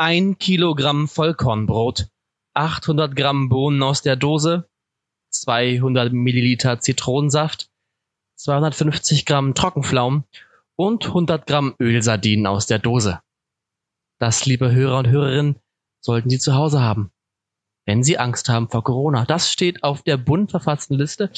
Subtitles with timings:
[0.00, 2.08] ein Kilogramm Vollkornbrot,
[2.54, 4.66] 800 Gramm Bohnen aus der Dose,
[5.28, 7.68] 200 Milliliter Zitronensaft,
[8.36, 10.24] 250 Gramm Trockenpflaumen
[10.74, 13.20] und 100 Gramm Ölsardinen aus der Dose.
[14.18, 15.56] Das, liebe Hörer und Hörerinnen,
[16.00, 17.12] sollten Sie zu Hause haben.
[17.84, 19.26] Wenn Sie Angst haben vor Corona.
[19.26, 21.30] Das steht auf der bunt verfassten Liste.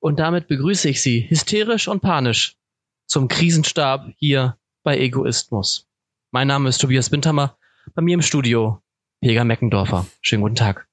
[0.00, 2.58] Und damit begrüße ich Sie hysterisch und panisch
[3.06, 5.88] zum Krisenstab hier bei Egoismus.
[6.30, 7.56] Mein Name ist Tobias Bindhammer.
[7.94, 8.82] Bei mir im Studio
[9.20, 10.06] Pega Meckendorfer.
[10.20, 10.88] Schönen guten Tag.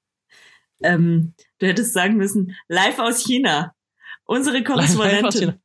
[0.82, 3.74] Ähm, du hättest sagen müssen, live aus China.
[4.24, 5.60] Unsere Korrespondentin.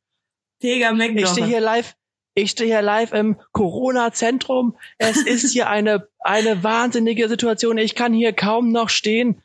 [0.60, 1.28] Pega Meckendorfer.
[1.28, 1.96] Ich stehe hier live.
[2.34, 4.76] Ich stehe hier live im Corona-Zentrum.
[4.98, 7.78] Es ist hier eine, eine wahnsinnige Situation.
[7.78, 9.42] Ich kann hier kaum noch stehen.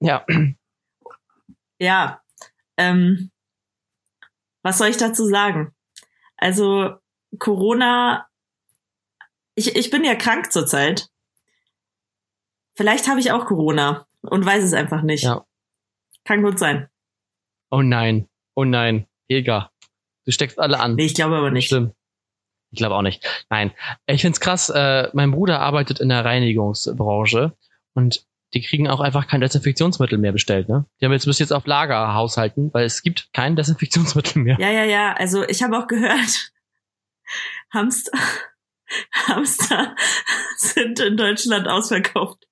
[0.00, 0.24] Ja.
[1.78, 2.22] Ja.
[2.76, 3.30] Ähm,
[4.62, 5.74] was soll ich dazu sagen?
[6.36, 6.96] Also,
[7.38, 8.28] Corona,
[9.54, 11.10] ich, ich bin ja krank zurzeit.
[12.78, 15.24] Vielleicht habe ich auch Corona und weiß es einfach nicht.
[15.24, 15.44] Ja.
[16.24, 16.88] Kann gut sein.
[17.72, 19.72] Oh nein, oh nein, Jäger.
[20.24, 20.94] Du steckst alle an.
[20.94, 21.66] Nee, ich glaube aber nicht.
[21.66, 21.96] Stimmt.
[22.70, 23.26] Ich glaube auch nicht.
[23.50, 23.72] Nein.
[24.06, 27.56] Ich find's krass, äh, mein Bruder arbeitet in der Reinigungsbranche
[27.94, 30.84] und die kriegen auch einfach kein Desinfektionsmittel mehr bestellt, ne?
[31.00, 34.56] Die haben jetzt müssen jetzt auf Lager haushalten, weil es gibt kein Desinfektionsmittel mehr.
[34.60, 35.14] Ja, ja, ja.
[35.14, 36.52] Also ich habe auch gehört,
[37.72, 38.16] Hamster,
[39.26, 39.96] Hamster
[40.58, 42.47] sind in Deutschland ausverkauft.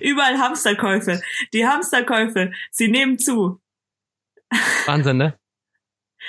[0.00, 1.22] Überall Hamsterkäufe.
[1.52, 3.60] Die Hamsterkäufe, sie nehmen zu.
[4.86, 5.38] Wahnsinn, ne?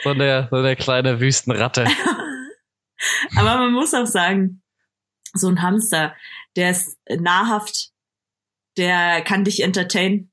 [0.03, 1.85] So eine, so eine kleine Wüstenratte.
[3.35, 4.61] Aber man muss auch sagen,
[5.33, 6.15] so ein Hamster,
[6.55, 7.91] der ist nahrhaft,
[8.77, 10.31] der kann dich entertainen.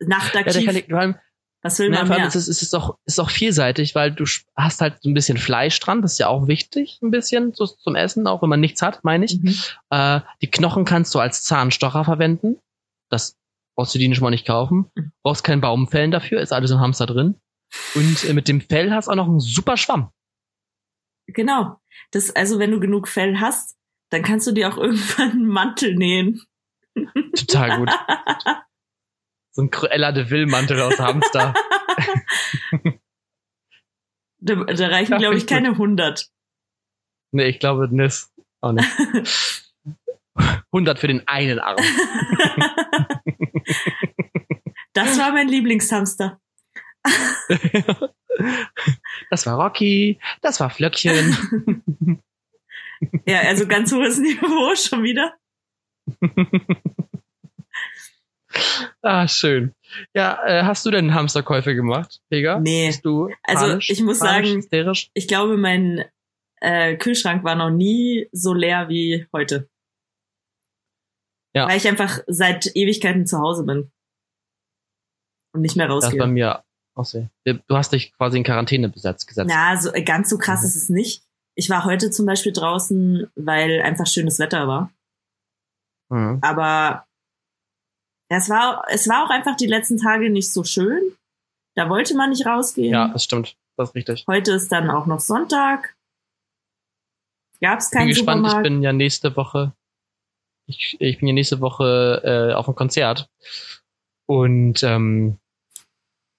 [0.00, 0.62] Nachtaktiv.
[0.62, 1.20] Ja, der kann,
[1.62, 2.26] was will man mehr?
[2.26, 4.24] Es ist, es ist auch, ist auch vielseitig, weil du
[4.56, 7.66] hast halt so ein bisschen Fleisch dran, das ist ja auch wichtig, ein bisschen so
[7.66, 9.40] zum Essen, auch wenn man nichts hat, meine ich.
[9.40, 9.54] Mhm.
[9.90, 12.58] Äh, die Knochen kannst du als Zahnstocher verwenden.
[13.10, 13.36] Das
[13.76, 14.90] brauchst du die schon mal nicht kaufen.
[14.96, 15.12] Mhm.
[15.22, 17.36] Brauchst kein Baumfällen dafür, ist alles im Hamster drin.
[17.94, 20.10] Und äh, mit dem Fell hast du auch noch einen super Schwamm.
[21.28, 21.80] Genau.
[22.10, 23.76] Das, also wenn du genug Fell hast,
[24.10, 26.42] dann kannst du dir auch irgendwann einen Mantel nähen.
[27.36, 27.90] Total gut.
[29.52, 31.52] So ein Cruella de Vil Mantel aus Hamster.
[34.38, 36.30] da, da reichen, glaube ich, keine 100.
[37.32, 38.88] Nee, ich glaube, Nis auch nicht.
[40.72, 41.76] 100 für den einen Arm.
[44.94, 46.40] das war mein Lieblingshamster.
[49.30, 52.22] das war Rocky, das war Flöckchen.
[53.26, 55.36] ja, also ganz hohes Niveau schon wieder.
[59.02, 59.74] Ah, schön.
[60.14, 62.60] Ja, äh, hast du denn Hamsterkäufe gemacht, Vega?
[62.60, 62.86] Nee.
[62.86, 65.10] Bist du also panisch, ich muss panisch, sagen, hysterisch?
[65.14, 66.04] ich glaube, mein
[66.60, 69.68] äh, Kühlschrank war noch nie so leer wie heute.
[71.54, 71.68] Ja.
[71.68, 73.90] Weil ich einfach seit Ewigkeiten zu Hause bin.
[75.54, 76.18] Und nicht mehr rausgehe.
[76.18, 77.28] Das bei mir auch so.
[77.44, 79.50] Du hast dich quasi in Quarantäne besetzt, gesetzt.
[79.52, 80.66] Na, so, ganz so krass mhm.
[80.68, 81.24] ist es nicht.
[81.54, 84.90] Ich war heute zum Beispiel draußen, weil einfach schönes Wetter war.
[86.10, 86.38] Mhm.
[86.42, 87.06] Aber
[88.32, 91.14] ja, es war, es war auch einfach die letzten Tage nicht so schön.
[91.74, 92.90] Da wollte man nicht rausgehen.
[92.90, 93.58] Ja, das stimmt.
[93.76, 94.24] Das ist richtig.
[94.26, 95.94] Heute ist dann auch noch Sonntag.
[97.60, 99.74] Gab es keinen Ich bin gespannt, ich bin ja nächste Woche,
[100.66, 103.28] ich, ich bin ja nächste Woche äh, auf einem Konzert.
[104.24, 105.36] Und ähm,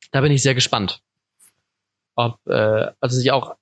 [0.10, 1.04] da bin ich sehr gespannt.
[2.16, 3.56] Ob, äh, also ich auch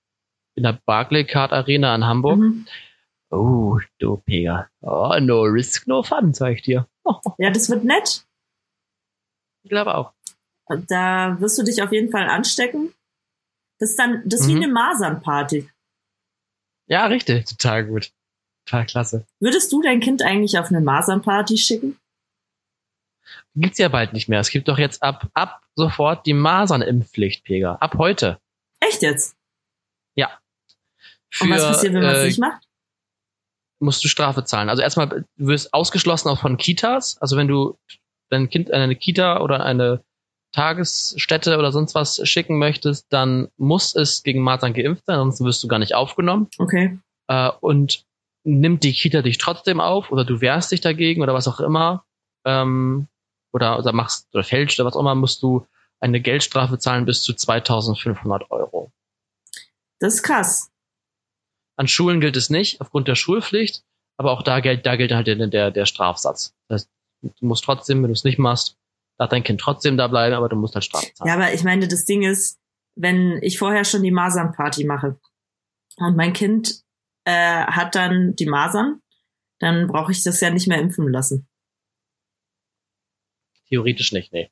[0.55, 2.39] in der Barclaycard Arena in Hamburg.
[2.39, 2.65] Mhm.
[3.29, 4.69] Oh, du Pega.
[4.79, 6.87] Oh, no risk, no fun, sag ich dir.
[7.37, 8.25] Ja, das wird nett.
[9.63, 10.13] Ich glaube auch.
[10.87, 12.93] Da wirst du dich auf jeden Fall anstecken.
[13.79, 14.51] Das ist dann, das ist mhm.
[14.51, 15.69] wie eine Masernparty.
[16.87, 17.45] Ja, richtig.
[17.45, 18.11] Total gut.
[18.65, 19.25] Total klasse.
[19.39, 21.97] Würdest du dein Kind eigentlich auf eine Masernparty schicken?
[23.55, 24.39] Gibt's ja bald nicht mehr.
[24.39, 27.75] Es gibt doch jetzt ab, ab sofort die Masernimpfpflicht, Pega.
[27.75, 28.39] Ab heute.
[28.79, 29.35] Echt jetzt?
[30.15, 30.39] Ja.
[31.29, 32.67] Für, Und was passiert, wenn man es äh, nicht macht?
[33.81, 34.69] Musst du Strafe zahlen.
[34.69, 37.17] Also erstmal, du wirst ausgeschlossen auch von Kitas.
[37.19, 37.77] Also wenn du
[38.29, 40.03] dein Kind in eine Kita oder eine
[40.53, 45.63] Tagesstätte oder sonst was schicken möchtest, dann muss es gegen Masern geimpft sein, sonst wirst
[45.63, 46.47] du gar nicht aufgenommen.
[46.57, 46.99] Okay.
[47.27, 48.05] Äh, und
[48.43, 52.03] nimmt die Kita dich trotzdem auf oder du wehrst dich dagegen oder was auch immer,
[52.45, 53.07] ähm,
[53.53, 55.65] oder, oder machst oder fälscht oder was auch immer, musst du
[55.99, 58.91] eine Geldstrafe zahlen bis zu 2500 Euro.
[59.99, 60.70] Das ist krass.
[61.81, 63.83] An Schulen gilt es nicht, aufgrund der Schulpflicht,
[64.17, 66.55] aber auch da gilt, da gilt halt der, der, der Strafsatz.
[66.67, 66.91] Das heißt,
[67.39, 68.77] du musst trotzdem, wenn du es nicht machst,
[69.17, 71.27] darf dein Kind trotzdem da bleiben, aber du musst halt Strafe zahlen.
[71.27, 72.59] Ja, aber ich meine, das Ding ist,
[72.95, 75.19] wenn ich vorher schon die Masernparty mache
[75.97, 76.83] und mein Kind
[77.25, 79.01] äh, hat dann die Masern
[79.61, 81.47] dann brauche ich das ja nicht mehr impfen lassen.
[83.67, 84.51] Theoretisch nicht, nee.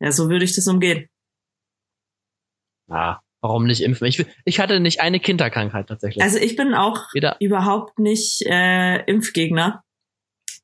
[0.00, 1.08] Ja, so würde ich das umgehen.
[2.86, 4.06] Na, warum nicht impfen?
[4.06, 6.22] Ich, ich hatte nicht eine Kinderkrankheit tatsächlich.
[6.22, 9.84] Also ich bin auch Jeder, überhaupt nicht äh, Impfgegner.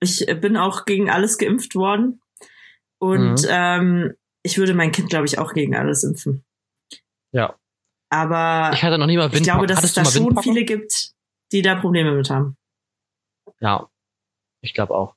[0.01, 2.21] Ich bin auch gegen alles geimpft worden.
[2.99, 3.49] Und Mhm.
[3.49, 6.45] ähm, ich würde mein Kind, glaube ich, auch gegen alles impfen.
[7.33, 7.55] ja.
[8.11, 10.53] Aber Ich hatte noch nie mal ich glaube, dass es Hattest du da schon Windpocken?
[10.53, 11.13] viele gibt,
[11.51, 12.57] die da Probleme mit haben.
[13.59, 13.89] Ja.
[14.61, 15.17] Ich glaube auch.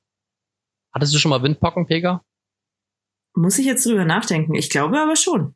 [0.92, 2.24] Hattest du schon mal Windpocken, Pega?
[3.36, 4.54] Muss ich jetzt drüber nachdenken?
[4.56, 5.54] Ich glaube aber schon.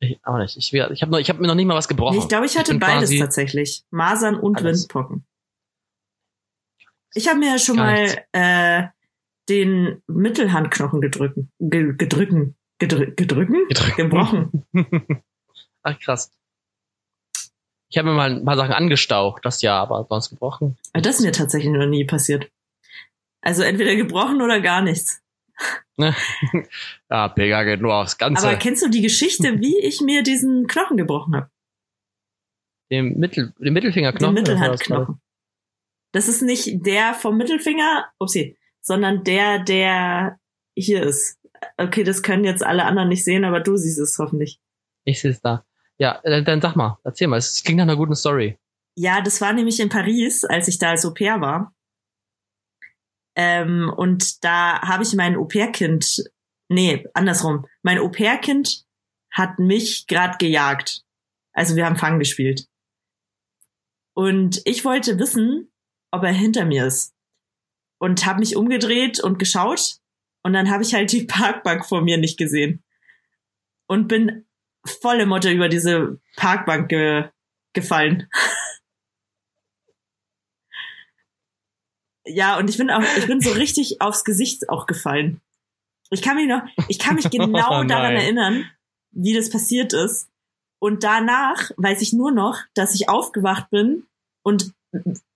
[0.00, 0.56] Ich auch nicht.
[0.56, 2.16] Ich, ich habe hab mir noch nie mal was gebrochen.
[2.16, 3.84] Nee, ich glaube, ich hatte bin beides tatsächlich.
[3.90, 4.82] Masern und Alles.
[4.82, 5.24] Windpocken.
[7.14, 8.16] Ich habe mir ja schon Gar mal nichts.
[8.32, 8.82] äh,
[9.48, 13.96] den Mittelhandknochen gedrücken, ge, gedrücken, gedrü, gedrücken, Gedrückt.
[13.96, 14.66] gebrochen.
[15.82, 16.30] Ach krass.
[17.90, 20.76] Ich habe mir mal ein paar Sachen angestaucht, das ja, aber sonst gebrochen.
[20.92, 22.50] Das ist mir tatsächlich noch nie passiert.
[23.40, 25.22] Also entweder gebrochen oder gar nichts.
[25.96, 28.46] Ja, Pega geht nur aufs Ganze.
[28.46, 31.50] Aber kennst du die Geschichte, wie ich mir diesen Knochen gebrochen habe?
[32.90, 34.34] den, Mittel, den Mittelfingerknochen.
[34.34, 34.42] Den?
[34.42, 35.20] Mittelhandknochen.
[36.12, 40.38] Das ist nicht der vom Mittelfinger, upsie, sondern der, der
[40.74, 41.38] hier ist.
[41.76, 44.60] Okay, das können jetzt alle anderen nicht sehen, aber du siehst es hoffentlich.
[45.04, 45.64] Ich sehe es da.
[45.98, 47.36] Ja, äh, dann sag mal, erzähl mal.
[47.36, 48.56] Es klingt nach einer guten Story.
[48.96, 51.74] Ja, das war nämlich in Paris, als ich da als Au pair war.
[53.38, 56.24] Ähm, und da habe ich mein Au pair-Kind,
[56.68, 57.66] nee, andersrum.
[57.82, 58.84] Mein Au pair-Kind
[59.30, 61.04] hat mich grad gejagt.
[61.52, 62.66] Also wir haben Fang gespielt.
[64.12, 65.72] Und ich wollte wissen,
[66.10, 67.14] ob er hinter mir ist.
[68.00, 69.98] Und habe mich umgedreht und geschaut.
[70.42, 72.82] Und dann habe ich halt die Parkbank vor mir nicht gesehen.
[73.86, 74.46] Und bin
[74.84, 77.28] volle Motte über diese Parkbank ge
[77.72, 78.28] gefallen.
[82.28, 85.40] Ja, und ich bin auch, ich bin so richtig aufs Gesicht auch gefallen.
[86.10, 88.70] Ich kann mich noch, ich kann mich genau Oh daran erinnern,
[89.10, 90.28] wie das passiert ist.
[90.80, 94.06] Und danach weiß ich nur noch, dass ich aufgewacht bin
[94.42, 94.72] und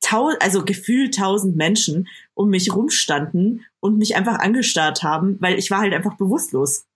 [0.01, 5.71] tau also gefühlt tausend Menschen um mich rumstanden und mich einfach angestarrt haben, weil ich
[5.71, 6.87] war halt einfach bewusstlos.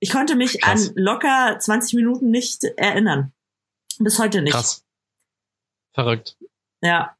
[0.00, 0.88] Ich konnte mich Krass.
[0.88, 3.32] an locker 20 Minuten nicht erinnern.
[3.98, 4.52] Bis heute nicht.
[4.52, 4.84] Krass.
[5.92, 6.36] Verrückt.
[6.82, 7.16] Ja.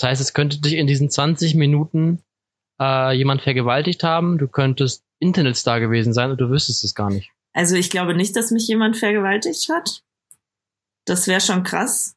[0.00, 2.22] Das heißt, es könnte dich in diesen 20 Minuten
[2.80, 4.38] äh, jemand vergewaltigt haben.
[4.38, 7.30] Du könntest Internetstar gewesen sein und du wüsstest es gar nicht.
[7.52, 10.02] Also ich glaube nicht, dass mich jemand vergewaltigt hat.
[11.04, 12.16] Das wäre schon krass.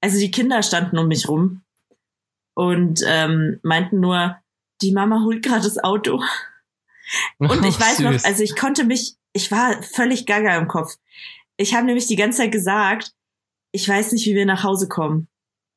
[0.00, 1.62] Also die Kinder standen um mich rum
[2.54, 4.36] und ähm, meinten nur,
[4.82, 6.20] die Mama holt gerade das Auto.
[7.38, 10.96] Und ich weiß noch, also ich konnte mich, ich war völlig gaga im Kopf.
[11.56, 13.12] Ich habe nämlich die ganze Zeit gesagt,
[13.72, 15.28] ich weiß nicht, wie wir nach Hause kommen.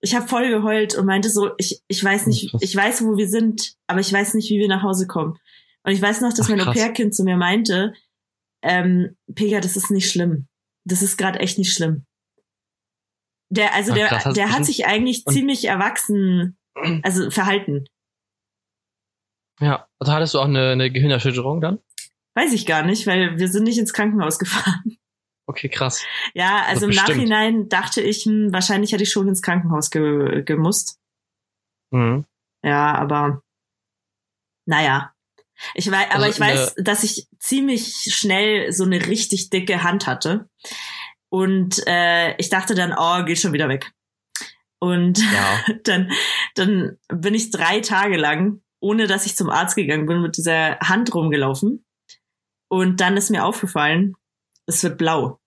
[0.03, 3.29] Ich habe voll geheult und meinte so, ich, ich weiß nicht, ich weiß, wo wir
[3.29, 5.39] sind, aber ich weiß nicht, wie wir nach Hause kommen.
[5.83, 6.67] Und ich weiß noch, dass Ach, mein.
[6.67, 7.93] Au-pair-Kind zu mir meinte,
[8.61, 10.47] ähm, Pega, das ist nicht schlimm.
[10.85, 12.05] Das ist gerade echt nicht schlimm.
[13.49, 16.57] Der, also Ach, der, krass, der hat sich eigentlich ziemlich erwachsen,
[17.03, 17.85] also verhalten.
[19.61, 21.79] ja, also hattest du auch eine, eine Gehirnerschütterung dann?
[22.35, 24.97] Weiß ich gar nicht, weil wir sind nicht ins Krankenhaus gefahren.
[25.45, 26.03] Okay, krass.
[26.33, 27.09] Ja, also im bestimmt.
[27.09, 30.99] Nachhinein dachte ich, hm, wahrscheinlich hätte ich schon ins Krankenhaus ge gemusst.
[31.91, 32.25] Mhm.
[32.63, 33.41] Ja, aber
[34.65, 35.13] naja.
[35.75, 40.07] Ich weiß, aber Also ich weiß, dass ich ziemlich schnell so eine richtig dicke Hand
[40.07, 40.49] hatte.
[41.29, 43.91] Und äh, ich dachte dann, oh, geht schon wieder weg.
[44.79, 45.63] Und Ja.
[45.83, 46.11] dann,
[46.55, 50.79] dann bin ich drei Tage lang, ohne dass ich zum Arzt gegangen bin, mit dieser
[50.79, 51.85] Hand rumgelaufen.
[52.67, 54.15] Und dann ist mir aufgefallen,
[54.65, 55.39] es wird blau.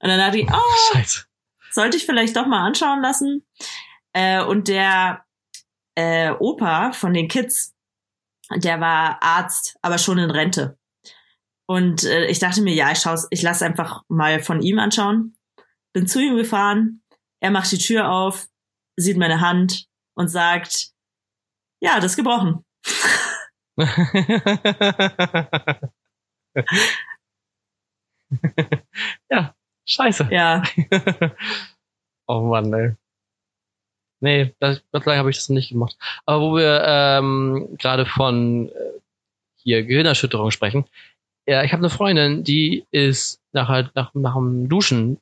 [0.00, 1.24] Und dann dachte ich, oh, Scheiße.
[1.72, 3.46] sollte ich vielleicht doch mal anschauen lassen.
[4.12, 5.24] Äh, und der
[5.96, 7.74] äh, Opa von den Kids,
[8.54, 10.78] der war Arzt, aber schon in Rente.
[11.66, 15.36] Und äh, ich dachte mir, ja, ich schaue, ich lasse einfach mal von ihm anschauen.
[15.92, 17.02] Bin zu ihm gefahren.
[17.40, 18.46] Er macht die Tür auf,
[18.96, 20.90] sieht meine Hand und sagt,
[21.80, 22.64] ja, das ist gebrochen.
[29.30, 29.54] ja,
[29.86, 30.28] scheiße.
[30.30, 30.62] Ja,
[32.26, 32.94] oh Mann, ey.
[34.20, 35.96] Nee, das, Gott sei Dank habe ich das noch nicht gemacht.
[36.24, 38.72] Aber wo wir ähm, gerade von äh,
[39.56, 40.86] hier Gehirnerschütterung sprechen,
[41.46, 45.18] ja, ich habe eine Freundin, die ist nach, halt, nach, nach dem Duschen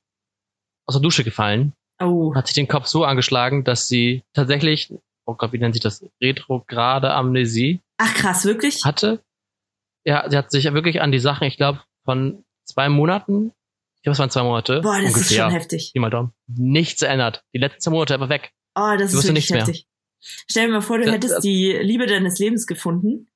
[0.86, 4.92] aus der Dusche gefallen, oh, hat sich den Kopf so angeschlagen, dass sie tatsächlich,
[5.26, 8.84] oh Gott, wie nennt sich das, retrograde Amnesie ach krass, wirklich?
[8.84, 9.20] hatte.
[10.06, 13.52] Ja, sie hat sich ja wirklich an die Sachen, ich glaube, von zwei Monaten,
[14.02, 14.80] glaube, es waren zwei Monate.
[14.82, 15.92] Boah, das ist schon heftig.
[15.96, 16.32] Mal Daumen.
[16.46, 17.42] Nichts ändert.
[17.54, 18.52] Die letzten zwei Monate einfach weg.
[18.74, 19.60] Oh, das Du ist wirklich nichts mehr.
[19.60, 19.86] heftig.
[20.20, 23.28] Stell dir mal vor, du Das- hättest das- die Liebe deines Lebens gefunden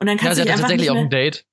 [0.00, 1.44] und dann Ja, kannst sie du dich einfach nicht tatsächlich auch mehr ein Date.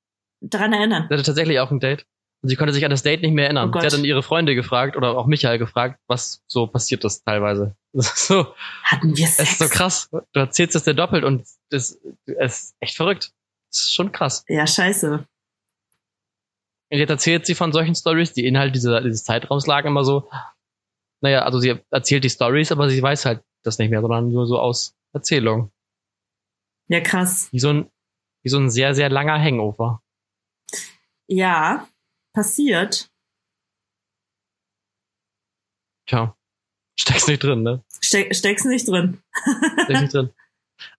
[0.42, 1.06] daran erinnern.
[1.10, 2.06] Sie hatte tatsächlich auch ein Date.
[2.44, 3.72] Und sie konnte sich an das Date nicht mehr erinnern.
[3.76, 7.24] Oh sie hat dann ihre Freunde gefragt oder auch Michael gefragt, was so passiert ist
[7.26, 7.76] teilweise.
[7.94, 9.52] Das ist so, Hatten wir es Sex?
[9.54, 10.10] ist so krass.
[10.12, 13.32] Du erzählst es dir doppelt und das, es ist echt verrückt.
[13.72, 14.44] Das ist schon krass.
[14.48, 15.26] Ja, scheiße.
[16.90, 20.30] Und jetzt erzählt sie von solchen Stories, die Inhalt dieser, dieses Zeitraums lagen immer so.
[21.22, 24.48] Naja, also sie erzählt die Stories, aber sie weiß halt das nicht mehr, sondern nur
[24.48, 25.72] so aus Erzählung.
[26.88, 27.50] Ja, krass.
[27.52, 27.92] Wie so ein,
[28.44, 30.02] wie so ein sehr, sehr langer Hangover.
[31.28, 31.88] Ja,
[32.34, 33.10] passiert.
[36.06, 36.38] Tja,
[36.98, 37.84] steckst nicht drin, ne?
[38.02, 39.22] Ste steckst nicht drin.
[39.84, 40.30] Steckst nicht drin.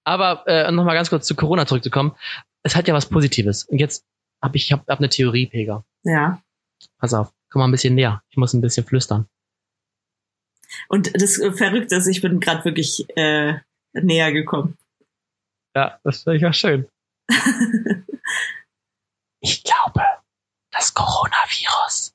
[0.04, 2.14] Aber äh, nochmal ganz kurz zu Corona zurückzukommen.
[2.62, 3.64] Es hat ja was Positives.
[3.64, 4.04] Und jetzt
[4.42, 5.85] habe ich hab, hab eine Theorie, Pega.
[6.04, 6.42] Ja.
[6.99, 8.23] Pass auf, komm mal ein bisschen näher.
[8.30, 9.28] Ich muss ein bisschen flüstern.
[10.88, 13.59] Und das Verrückte ist, ich bin gerade wirklich äh,
[13.92, 14.76] näher gekommen.
[15.75, 16.88] Ja, das finde ich auch schön.
[19.40, 20.04] Ich glaube,
[20.71, 22.14] das Coronavirus,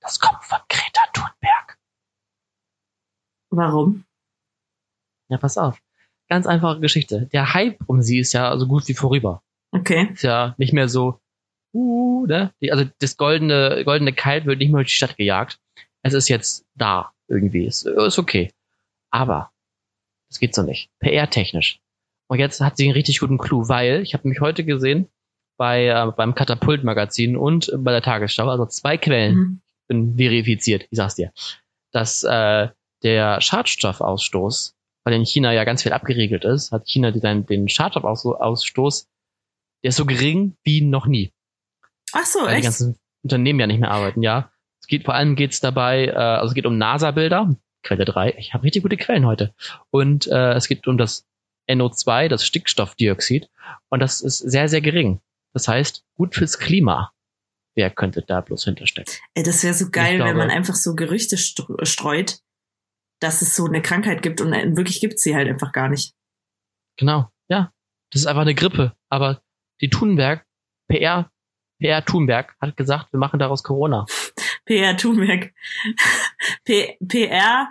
[0.00, 1.78] das kommt von Greta Thunberg.
[3.50, 4.04] Warum?
[5.28, 5.80] Ja, pass auf.
[6.28, 7.26] Ganz einfache Geschichte.
[7.26, 9.42] Der Hype um sie ist ja so gut wie vorüber.
[9.72, 10.10] Okay.
[10.12, 11.20] Ist ja nicht mehr so,
[11.74, 12.52] uh, ne?
[12.70, 15.58] Also das goldene, goldene Kalt wird nicht mehr durch die Stadt gejagt.
[16.02, 17.66] Es ist jetzt da irgendwie.
[17.66, 18.52] Ist, ist okay.
[19.10, 19.50] Aber
[20.28, 20.90] das geht so nicht.
[21.00, 21.80] PR-technisch.
[22.28, 25.08] Und jetzt hat sie einen richtig guten Clou, weil ich habe mich heute gesehen
[25.58, 29.60] bei äh, beim Katapult-Magazin und bei der Tagesschau, also zwei Quellen, Mhm.
[29.88, 31.32] bin verifiziert, ich sag's dir,
[31.92, 32.68] dass äh,
[33.02, 39.08] der Schadstoffausstoß, weil in China ja ganz viel abgeriegelt ist, hat China den, den Schadstoffausstoß,
[39.86, 41.32] der ist so gering wie noch nie,
[42.12, 42.64] Ach so, weil die echt?
[42.64, 44.50] ganzen Unternehmen ja nicht mehr arbeiten, ja.
[44.80, 48.52] Es geht vor allem geht's dabei, äh, also es geht um NASA-Bilder, Quelle 3, ich
[48.52, 49.54] habe richtig gute Quellen heute,
[49.90, 51.24] und äh, es geht um das
[51.70, 53.48] NO2, das Stickstoffdioxid,
[53.88, 55.20] und das ist sehr, sehr gering.
[55.52, 57.12] Das heißt, gut fürs Klima.
[57.76, 59.12] Wer könnte da bloß hinterstecken?
[59.34, 62.38] Ey, das wäre so geil, glaube- wenn man einfach so Gerüchte str- streut,
[63.20, 66.14] dass es so eine Krankheit gibt und in wirklich gibt's sie halt einfach gar nicht.
[66.98, 67.72] Genau, ja.
[68.12, 68.94] Das ist einfach eine Grippe.
[69.10, 69.42] Aber
[69.80, 70.46] die Thunberg,
[70.88, 71.30] PR,
[71.80, 74.06] PR Thunberg hat gesagt, wir machen daraus Corona.
[74.64, 75.52] PR Thunberg.
[76.64, 77.68] P PR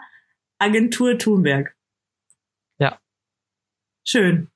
[0.59, 1.75] Agentur Thunberg.
[2.79, 2.99] Ja.
[4.05, 4.49] Schön.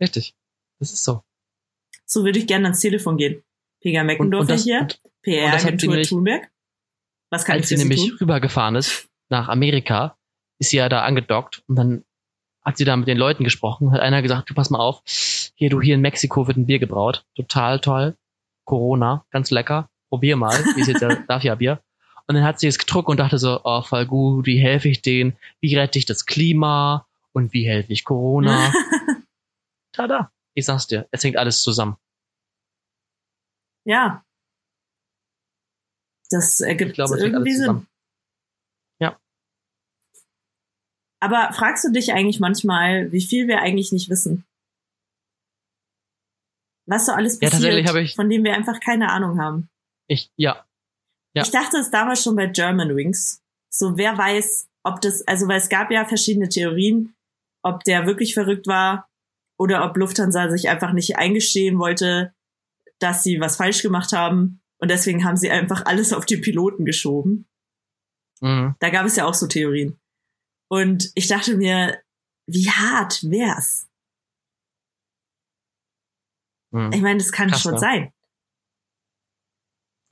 [0.00, 0.34] Richtig.
[0.78, 1.22] Das ist so.
[2.04, 3.42] So würde ich gerne ans Telefon gehen.
[3.80, 4.86] Pega Meckendorfer hier.
[5.22, 6.50] PR Agentur Thunberg.
[7.30, 8.18] Was kann als Sie nämlich tun?
[8.20, 10.16] rübergefahren ist nach Amerika,
[10.58, 12.04] ist sie ja da angedockt und dann
[12.64, 15.02] hat sie da mit den Leuten gesprochen, hat einer gesagt, du pass mal auf,
[15.58, 17.24] hier, du, hier in Mexiko wird ein Bier gebraut.
[17.34, 18.16] Total toll.
[18.64, 19.90] Corona, ganz lecker.
[20.08, 20.56] Probier mal.
[20.76, 21.82] Wie ist jetzt ja, darf ja Bier.
[22.28, 25.02] Und dann hat sie es getrunken und dachte so, oh, voll gut, wie helfe ich
[25.02, 25.36] denen?
[25.60, 27.08] Wie rette ich das Klima?
[27.32, 28.72] Und wie helfe ich Corona?
[29.92, 30.30] Tada.
[30.54, 31.96] Ich sag's dir, es hängt alles zusammen.
[33.84, 34.24] ja.
[36.30, 37.86] Das ergibt glaube, irgendwie Sinn.
[39.00, 39.18] Ja.
[41.20, 44.44] Aber fragst du dich eigentlich manchmal, wie viel wir eigentlich nicht wissen?
[46.88, 49.68] Was so alles Ja, tatsächlich passiert, habe ich- von dem wir einfach keine Ahnung haben.
[50.08, 50.64] Ich, ja,
[51.34, 51.42] Ja.
[51.42, 53.42] Ich dachte es damals schon bei German Wings.
[53.70, 57.14] So, wer weiß, ob das, also weil es gab ja verschiedene Theorien,
[57.62, 59.08] ob der wirklich verrückt war
[59.58, 62.32] oder ob Lufthansa sich einfach nicht eingestehen wollte,
[62.98, 64.62] dass sie was falsch gemacht haben.
[64.80, 67.46] Und deswegen haben sie einfach alles auf die Piloten geschoben.
[68.40, 68.74] mhm.
[68.80, 69.98] Da gab es ja auch so Theorien.
[70.70, 72.00] Und ich dachte mir,
[72.46, 73.87] wie hart wär's?
[76.70, 76.92] Mhm.
[76.92, 77.78] Ich meine, das kann Krass, schon ne?
[77.78, 78.12] sein.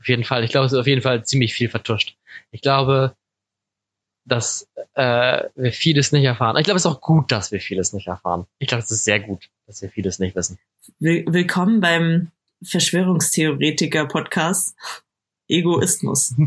[0.01, 0.43] Auf jeden Fall.
[0.45, 2.17] Ich glaube, es ist auf jeden Fall ziemlich viel vertuscht.
[2.51, 3.17] Ich glaube,
[4.25, 6.57] dass äh, wir vieles nicht erfahren.
[6.57, 8.47] Ich glaube, es ist auch gut, dass wir vieles nicht erfahren.
[8.59, 10.59] Ich glaube, es ist sehr gut, dass wir vieles nicht wissen.
[10.99, 12.31] Will willkommen beim
[12.63, 14.75] Verschwörungstheoretiker-Podcast
[15.49, 16.35] Egoismus.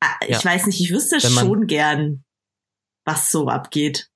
[0.00, 0.44] Ah, Ich Ja.
[0.44, 2.22] weiß nicht, ich wüsste schon gern,
[3.04, 4.07] was so abgeht.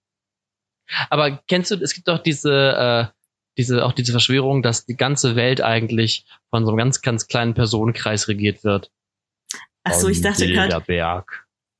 [1.11, 3.13] Aber kennst du, es gibt doch diese, äh,
[3.57, 7.55] diese, auch diese Verschwörung, dass die ganze Welt eigentlich von so einem ganz, ganz kleinen
[7.55, 8.91] Personenkreis regiert wird.
[9.85, 11.25] Ach so, ich dachte gerade,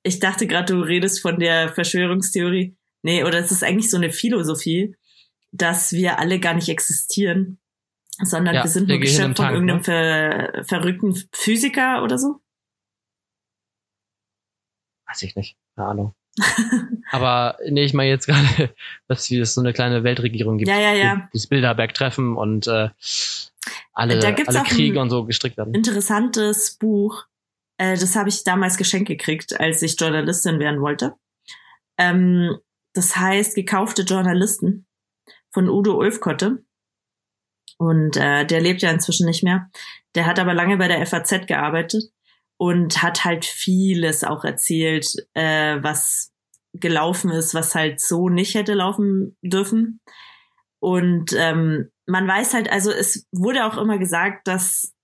[0.03, 2.77] ich dachte gerade, du redest von der Verschwörungstheorie.
[3.03, 4.97] Nee, oder es ist eigentlich so eine Philosophie,
[5.53, 7.61] dass wir alle gar nicht existieren,
[8.23, 9.85] sondern Ja, wir sind nur gehen im Geschöpf von Tank, irgendeinem ne?
[9.85, 12.41] ver verrückten Physiker oder so.
[15.07, 15.57] Weiß ich nicht.
[15.77, 16.15] Keine Ahnung.
[17.11, 18.75] Aber nee, ich meine jetzt gerade,
[19.09, 20.71] dass es so eine kleine Weltregierung gibt.
[20.71, 21.29] Ja, ja, ja.
[21.33, 22.89] Das Bilderberg-Treffen und äh,
[23.93, 25.75] alle, Da gibt's alle Kriege und so gestrickt werden.
[25.75, 27.27] Interessantes Buch.
[27.77, 31.15] Äh, das habe ich damals geschenkt gekriegt, als ich Journalistin werden wollte.
[31.99, 32.57] Ähm,
[32.95, 34.87] das heißt Gekaufte Journalisten
[35.51, 36.65] von Udo Ulfkotte.
[37.79, 39.71] Und äh, der lebt ja inzwischen nicht mehr.
[40.15, 42.05] Der hat aber lange bei der FAZ gearbeitet
[42.63, 46.33] und hat halt vieles auch erzählt, äh, was
[46.73, 50.01] gelaufen ist, was halt so nicht hätte laufen dürfen.
[50.81, 54.95] Und ähm, man weiß halt, also es wurde auch immer gesagt, dass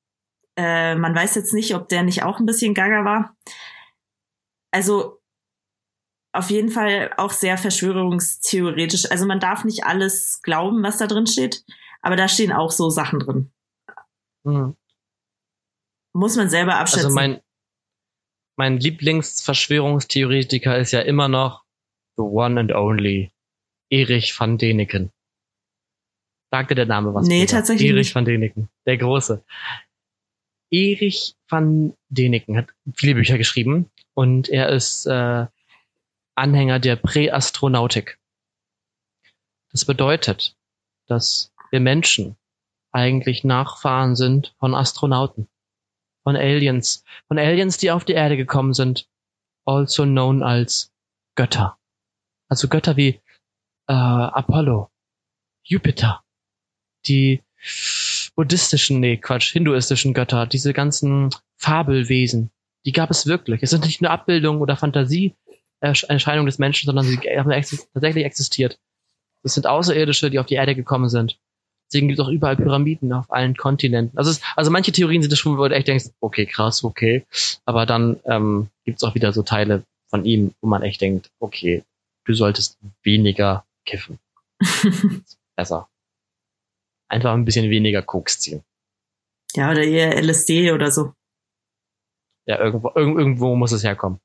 [0.57, 3.37] äh, man weiß jetzt nicht, ob der nicht auch ein bisschen gaga war.
[4.71, 5.21] Also
[6.33, 9.11] auf jeden Fall auch sehr verschwörungstheoretisch.
[9.11, 11.65] Also man darf nicht alles glauben, was da drin steht,
[12.03, 13.53] aber da stehen auch so Sachen drin.
[14.45, 14.77] Mhm.
[16.13, 17.07] Muss man selber abschätzen.
[17.07, 17.41] Also mein,
[18.59, 21.63] mein Lieblingsverschwörungstheoretiker ist ja immer noch
[22.17, 23.31] the one and only
[23.89, 25.13] Erich van Däniken.
[26.51, 27.27] Sagte der Name was?
[27.27, 27.59] Nee, Peter?
[27.59, 28.15] tatsächlich Erich nicht.
[28.17, 29.45] van Däniken, der Große.
[30.71, 35.47] Erich van Däniken hat viele Bücher geschrieben und er ist äh,
[36.35, 38.19] Anhänger der Präastronautik.
[39.71, 40.57] Das bedeutet,
[41.07, 42.37] dass wir Menschen
[42.91, 45.49] eigentlich Nachfahren sind von Astronauten,
[46.29, 49.09] von Aliens, von Aliens, die auf die Erde gekommen sind,
[49.65, 50.93] also known als
[51.37, 51.79] Götter.
[52.51, 53.19] Also Götter wie
[53.87, 54.91] äh, Apollo,
[55.63, 56.23] Jupiter,
[57.07, 57.43] die
[58.37, 62.51] buddhistischen, nee, Quatsch, hinduistischen Götter, diese ganzen Fabelwesen,
[62.85, 63.63] die gab es wirklich.
[63.63, 67.51] Es sind nicht nur Abbildungen oder Fantasieerscheinungen des Menschen, sondern sie haben
[67.95, 68.79] tatsächlich existiert.
[69.43, 71.41] Das sind Außerirdische, die auf die Erde gekommen sind.
[71.89, 74.17] Deswegen gibt es auch überall Pyramiden auf allen Kontinenten.
[74.19, 77.25] Also, es, also manche Theorien sind das schon, wo du echt denkst, okay, krass, okay.
[77.65, 81.31] Aber dann ähm, gibt es auch wieder so Teile von ihm, wo man echt denkt,
[81.41, 81.83] okay,
[82.25, 84.19] du solltest weniger kiffen.
[85.57, 85.89] Besser.
[87.09, 88.63] Einfach ein bisschen weniger Koks ziehen.
[89.55, 91.15] ja, oder eher LSD oder so.
[92.47, 94.21] Ja, irgendwo, irg irgendwo muss es herkommen.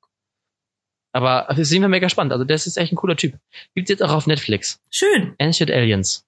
[1.13, 2.33] Aber das ist jeden Fall mega spannend.
[2.33, 3.37] Also das ist echt ein cooler Typ.
[3.75, 4.81] Gibt's jetzt auch auf Netflix.
[4.89, 5.35] Schön.
[5.39, 6.25] Ancient Aliens.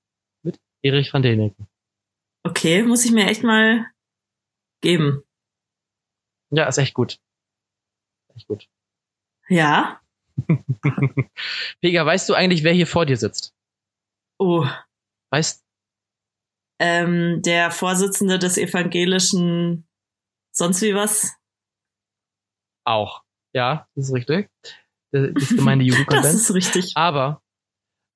[0.84, 1.68] Erich van Däniken.
[2.44, 3.86] Okay, muss ich mir echt mal
[4.82, 5.24] geben.
[6.52, 7.20] Ja, ist echt gut.
[8.36, 8.70] Echt gut.
[9.48, 10.02] Ja.
[11.82, 13.54] Pega, weißt du eigentlich, wer hier vor dir sitzt?
[14.38, 14.68] Oh,
[15.32, 15.64] Weißt,
[16.80, 19.88] ähm, der Vorsitzende des evangelischen
[20.52, 21.34] sonst wie was.
[22.86, 23.24] auch.
[23.54, 24.50] Ja, das ist richtig.
[25.12, 26.36] Das das Gemeinde Das Jugendkonvent.
[26.36, 26.92] ist richtig.
[26.98, 27.42] Aber,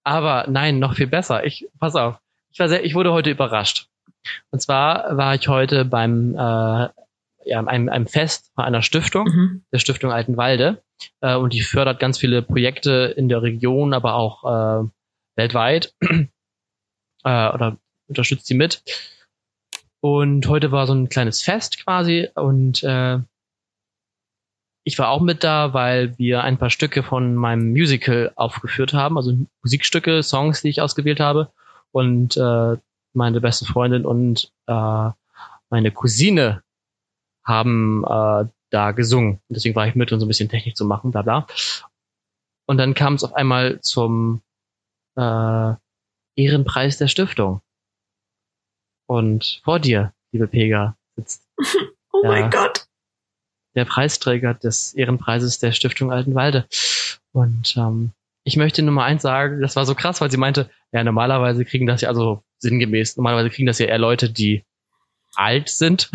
[0.04, 1.46] aber nein, noch viel besser.
[1.46, 2.20] Ich, pass auf.
[2.52, 3.88] Ich war sehr, ich wurde heute überrascht.
[4.52, 6.90] Und zwar war ich heute beim, äh,
[7.46, 9.64] ja, einem, einem Fest von einer Stiftung, Mhm.
[9.72, 10.84] der Stiftung Altenwalde.
[11.22, 14.44] Äh, und die fördert ganz viele Projekte in der Region, aber auch
[14.84, 14.88] äh,
[15.36, 15.94] weltweit.
[16.02, 16.28] äh,
[17.24, 18.84] oder unterstützt sie mit.
[20.02, 23.20] Und heute war so ein kleines Fest quasi und äh,
[24.86, 29.18] ich war auch mit da, weil wir ein paar Stücke von meinem Musical aufgeführt haben,
[29.18, 31.52] also Musikstücke, Songs, die ich ausgewählt habe.
[31.92, 32.78] Und äh,
[33.14, 35.10] meine beste Freundin und äh,
[35.70, 36.64] meine Cousine
[37.44, 39.34] haben äh, da gesungen.
[39.48, 41.48] Und deswegen war ich mit, um so ein bisschen Technik zu machen, bla bla.
[42.68, 44.42] Und dann kam es auf einmal zum
[45.16, 45.74] äh,
[46.36, 47.62] Ehrenpreis der Stiftung.
[49.08, 51.48] Und vor dir, liebe Pega, sitzt
[52.14, 52.30] Oh Ja.
[52.30, 52.86] mein Gott.
[53.76, 56.68] der Preisträger des Ehrenpreises der Stiftung Altenwalde.
[57.32, 58.12] Und ähm,
[58.44, 61.66] ich möchte nur mal eins sagen, das war so krass, weil sie meinte, ja, normalerweise
[61.66, 64.64] kriegen das ja, also sinngemäß, normalerweise kriegen das ja eher Leute, die
[65.36, 66.10] alt sind.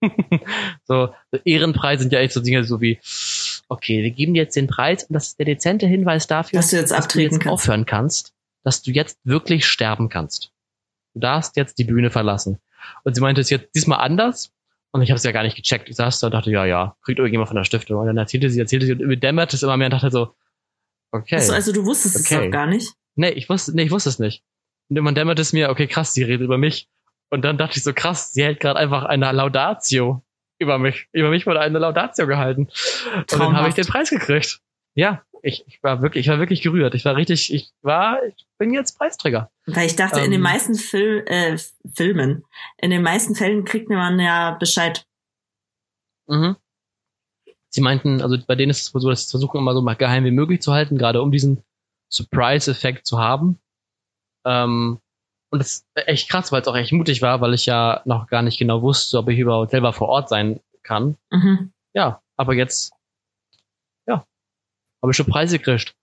[0.84, 2.98] so, so Ehrenpreise sind ja echt so Dinge so wie,
[3.68, 6.70] okay, wir geben dir jetzt den Preis und das ist der dezente Hinweis dafür, Dass
[6.70, 7.52] du jetzt dass du abtreten jetzt kannst.
[7.52, 8.32] aufhören kannst,
[8.62, 10.50] dass du jetzt wirklich sterben kannst.
[11.14, 12.58] Du darfst jetzt die Bühne verlassen.
[13.04, 14.50] Und sie meinte es jetzt diesmal anders.
[14.90, 15.88] Und ich habe es ja gar nicht gecheckt.
[15.88, 18.00] Ich saß da und dachte, ja, ja, kriegt irgendjemand von der Stiftung.
[18.00, 20.34] Und dann erzählte sie, erzählte sie und mir dämmert es immer mehr und dachte so,
[21.14, 21.36] okay.
[21.36, 22.46] Achso, also du wusstest es Okay.
[22.46, 22.92] auch gar nicht.
[23.16, 24.42] Nee, ich wusste, nee, ich wusste es nicht.
[24.88, 26.88] Und irgendwann dämmert es mir, okay, krass, sie redet über mich.
[27.30, 30.22] Und dann dachte ich so, krass, sie hält gerade einfach eine Laudatio
[30.58, 31.08] über mich.
[31.12, 32.62] Über mich wurde eine Laudatio gehalten.
[32.62, 32.72] Und
[33.12, 33.68] dann habe Traumhaft.
[33.70, 34.60] ich den Preis gekriegt.
[34.94, 36.94] Ja, ich, ich war wirklich, ich war wirklich gerührt.
[36.94, 39.50] Ich war richtig, ich war, ich bin jetzt Preisträger.
[39.66, 40.42] Weil ich dachte, in den Ähm.
[40.42, 41.58] meisten Fil äh,
[41.94, 42.44] Filmen,
[42.78, 45.06] in den meisten Fällen kriegt man ja Bescheid.
[46.28, 46.56] Mhm.
[47.74, 50.22] Sie meinten, also bei denen ist es so, dass sie versuchen immer so mal geheim
[50.22, 51.64] wie möglich zu halten, gerade um diesen
[52.08, 53.58] Surprise-Effekt zu haben.
[54.44, 55.00] Ähm,
[55.50, 58.28] und das ist echt krass, weil es auch echt mutig war, weil ich ja noch
[58.28, 61.16] gar nicht genau wusste, ob ich überhaupt selber vor Ort sein kann.
[61.32, 61.72] Mhm.
[61.94, 62.92] Ja, aber jetzt,
[64.06, 64.24] ja,
[65.02, 65.96] Habe ich schon Preise gekriegt.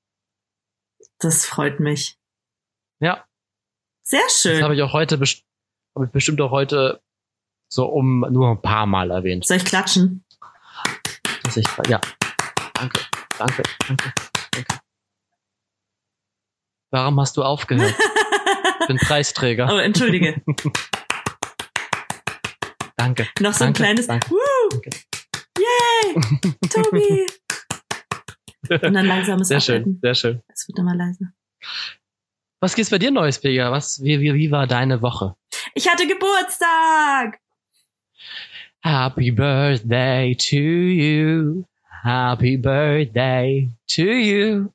[1.19, 2.17] Das freut mich.
[2.99, 3.23] Ja.
[4.03, 4.55] Sehr schön.
[4.55, 5.23] Das habe ich auch heute, habe
[6.05, 6.99] ich bestimmt auch heute
[7.69, 9.47] so um nur ein paar Mal erwähnt.
[9.47, 10.25] Soll ich klatschen?
[11.56, 12.00] Ich, ja.
[12.74, 13.02] Danke,
[13.38, 14.14] danke, danke,
[14.52, 14.80] danke.
[16.92, 17.96] Warum hast du aufgehört?
[18.82, 19.68] ich bin Preisträger.
[19.72, 20.42] Oh, entschuldige.
[22.98, 23.28] danke.
[23.40, 24.82] Noch so ein danke, kleines danke, Woo!
[25.58, 26.16] Yay!
[26.70, 27.28] Tobi!
[28.70, 30.00] Und dann langsames Sehr schön, Abhalten.
[30.02, 30.42] sehr schön.
[30.48, 31.26] Es wird immer leiser.
[32.62, 33.72] Was gibt's bei dir Neues, Pega?
[33.72, 35.36] Was, wie, wie, wie war deine Woche?
[35.74, 37.40] Ich hatte Geburtstag!
[38.84, 41.65] Happy birthday to you.
[42.04, 44.74] Happy birthday to you.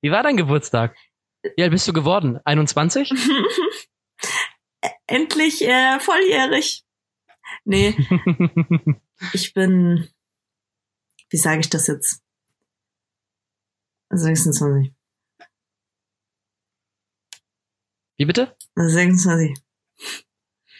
[0.00, 0.94] Wie war dein Geburtstag?
[1.56, 2.38] Wie alt bist du geworden?
[2.44, 3.10] 21?
[5.08, 6.84] Endlich äh, volljährig.
[7.64, 7.96] Nee,
[9.32, 10.08] ich bin,
[11.30, 12.22] wie sage ich das jetzt?
[14.10, 14.92] 26.
[18.18, 18.56] Wie bitte?
[18.76, 19.56] 26.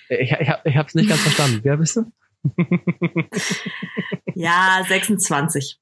[0.09, 1.61] Ich, ich, ich hab's nicht ganz verstanden.
[1.65, 2.13] Wer bist du?
[4.37, 5.81] Ja, 26.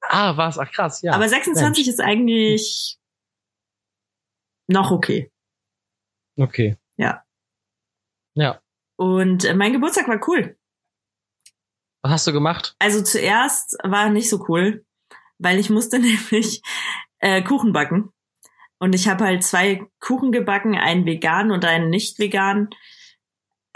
[0.00, 0.58] Ah, was?
[0.58, 1.12] Ach krass, ja.
[1.12, 2.98] Aber 26 ist eigentlich
[4.66, 5.30] noch okay.
[6.36, 6.76] Okay.
[6.96, 7.22] Ja.
[8.34, 8.60] Ja.
[8.96, 10.58] Und äh, mein Geburtstag war cool.
[12.02, 12.74] Was hast du gemacht?
[12.80, 14.84] Also zuerst war nicht so cool,
[15.38, 16.62] weil ich musste nämlich
[17.20, 18.12] äh, Kuchen backen.
[18.78, 22.70] Und ich habe halt zwei Kuchen gebacken, einen vegan und einen nicht vegan.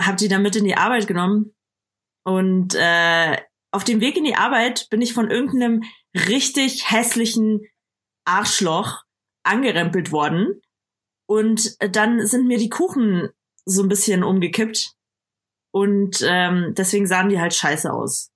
[0.00, 1.54] Hab die dann mit in die Arbeit genommen.
[2.24, 3.36] Und äh,
[3.72, 5.82] auf dem Weg in die Arbeit bin ich von irgendeinem
[6.14, 7.62] richtig hässlichen
[8.24, 9.02] Arschloch
[9.44, 10.60] angerempelt worden.
[11.26, 13.28] Und äh, dann sind mir die Kuchen
[13.64, 14.92] so ein bisschen umgekippt.
[15.70, 18.30] Und ähm, deswegen sahen die halt scheiße aus.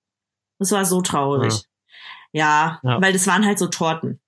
[0.58, 1.64] Das war so traurig.
[2.32, 3.00] Ja, Ja.
[3.00, 4.20] weil das waren halt so Torten.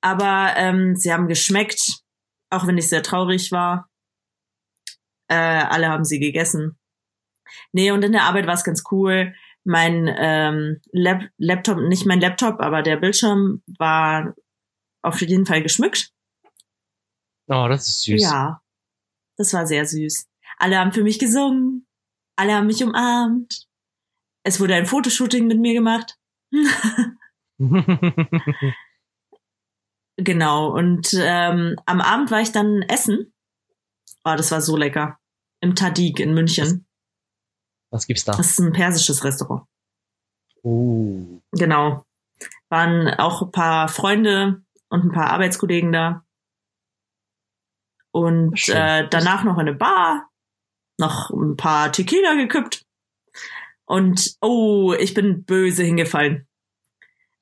[0.00, 2.02] Aber ähm, sie haben geschmeckt,
[2.50, 3.88] auch wenn ich sehr traurig war.
[5.28, 6.78] Äh, alle haben sie gegessen.
[7.72, 9.34] Nee, und in der Arbeit war es ganz cool.
[9.64, 14.34] Mein ähm, Lap Laptop, nicht mein Laptop, aber der Bildschirm war
[15.02, 16.12] auf jeden Fall geschmückt.
[17.46, 18.22] Oh, das ist süß.
[18.22, 18.62] Ja,
[19.36, 20.28] das war sehr süß.
[20.58, 21.86] Alle haben für mich gesungen.
[22.36, 23.66] Alle haben mich umarmt.
[24.42, 26.18] Es wurde ein Fotoshooting mit mir gemacht.
[30.16, 30.72] Genau.
[30.72, 33.33] Und ähm, am Abend war ich dann essen.
[34.24, 35.18] Oh, das war so lecker.
[35.60, 36.86] Im Tadik in München.
[37.90, 38.32] Was gibt's da?
[38.32, 39.66] Das ist ein persisches Restaurant.
[40.62, 41.40] Uh.
[41.52, 42.04] Genau.
[42.70, 46.24] Waren auch ein paar Freunde und ein paar Arbeitskollegen da.
[48.12, 48.76] Und Schön.
[48.76, 50.30] äh, danach noch in eine Bar,
[50.98, 52.84] noch ein paar Tequila gekippt.
[53.84, 56.48] Und oh, ich bin böse hingefallen.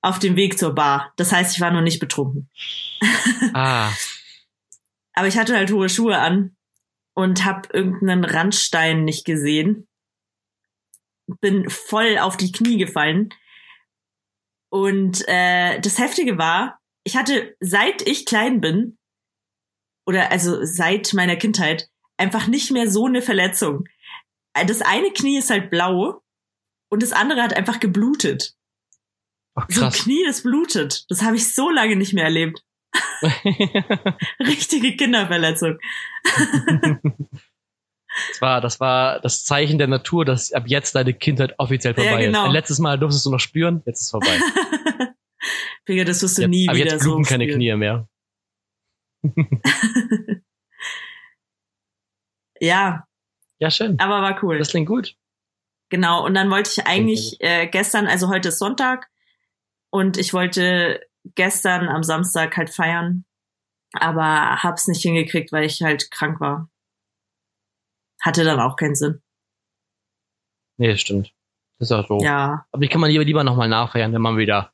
[0.00, 1.12] Auf dem Weg zur Bar.
[1.16, 2.50] Das heißt, ich war noch nicht betrunken.
[3.54, 3.92] Ah,
[5.14, 6.56] Aber ich hatte halt hohe Schuhe an
[7.14, 9.88] und habe irgendeinen Randstein nicht gesehen.
[11.40, 13.30] Bin voll auf die Knie gefallen.
[14.70, 18.98] Und äh, das Heftige war, ich hatte, seit ich klein bin,
[20.06, 23.84] oder also seit meiner Kindheit, einfach nicht mehr so eine Verletzung.
[24.54, 26.22] Das eine Knie ist halt blau
[26.90, 28.54] und das andere hat einfach geblutet.
[29.54, 30.02] ach, So ein krass.
[30.02, 31.04] Knie, das blutet.
[31.08, 32.64] Das habe ich so lange nicht mehr erlebt.
[34.40, 35.78] Richtige Kinderverletzung.
[38.30, 42.02] das, war, das war das Zeichen der Natur, dass ab jetzt deine Kindheit offiziell Ja,
[42.04, 42.40] vorbei genau.
[42.42, 42.46] ist.
[42.46, 44.38] Ein letztes Mal durftest du noch spüren, jetzt ist es vorbei.
[45.88, 47.58] Digga, das wirst du Jetzt, nie aber wieder jetzt bluten so keine spüren.
[47.58, 48.08] Knie mehr.
[52.60, 53.04] Ja,
[53.58, 53.98] Ja, schön.
[53.98, 54.58] aber war cool.
[54.58, 55.16] Das klingt gut.
[55.88, 59.08] Genau, und dann wollte ich eigentlich äh, gestern, also heute ist Sonntag,
[59.90, 61.00] und ich wollte
[61.34, 63.24] gestern am Samstag halt feiern,
[63.92, 66.68] aber hab's nicht hingekriegt, weil ich halt krank war.
[68.20, 69.22] Hatte dann auch keinen Sinn.
[70.78, 71.32] Nee, stimmt.
[71.78, 72.22] Das ist auch doof.
[72.22, 74.72] Ja, Aber die kann man lieber, lieber nochmal nachfeiern, wenn man wieder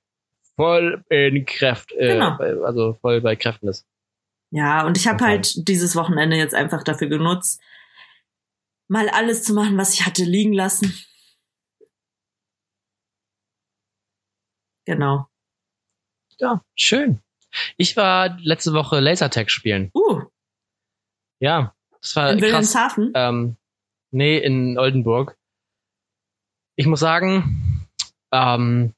[0.56, 2.36] voll in Kräft, äh, Genau.
[2.64, 3.86] also voll bei Kräften ist.
[4.50, 7.60] ja, und ich habe halt dieses Wochenende jetzt einfach dafür genutzt,
[8.88, 10.92] mal alles zu machen, was ich hatte liegen lassen.
[14.86, 15.28] Genau.
[16.40, 17.20] Ja, schön.
[17.76, 19.90] Ich war letzte Woche Lasertag spielen.
[19.94, 20.22] Uh,
[21.40, 22.46] Ja, das war in krass.
[22.48, 23.12] Wilhelmshaven.
[23.14, 23.56] Ähm,
[24.10, 25.36] nee, in Oldenburg.
[26.76, 27.88] Ich muss sagen,
[28.32, 28.94] ähm,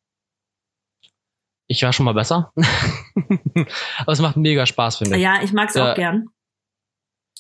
[1.67, 2.53] ich war schon mal besser.
[3.99, 5.23] aber es macht mega Spaß, finde ich.
[5.23, 5.93] Ja, ich mag's Ja.
[5.93, 6.29] auch gern.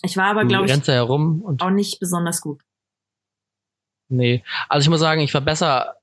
[0.02, 2.62] Ich war aber, glaube ich, herum und auch nicht besonders gut.
[4.08, 4.42] nee.
[4.68, 6.00] Also ich muss sagen, ich war besser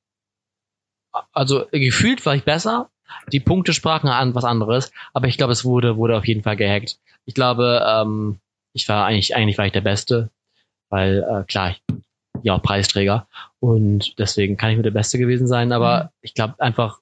[1.31, 2.91] also gefühlt war ich besser.
[3.31, 6.57] Die Punkte sprachen an was anderes, aber ich glaube, es wurde, wurde auf jeden Fall
[6.57, 6.99] gehackt.
[7.25, 8.39] Ich glaube, ähm,
[8.73, 10.29] ich war eigentlich, eigentlich war ich der Beste,
[10.89, 11.81] weil äh, klar, ich
[12.43, 13.27] ja auch Preisträger
[13.59, 16.09] und deswegen kann ich nur der Beste gewesen sein, aber mhm.
[16.21, 16.99] ich glaube einfach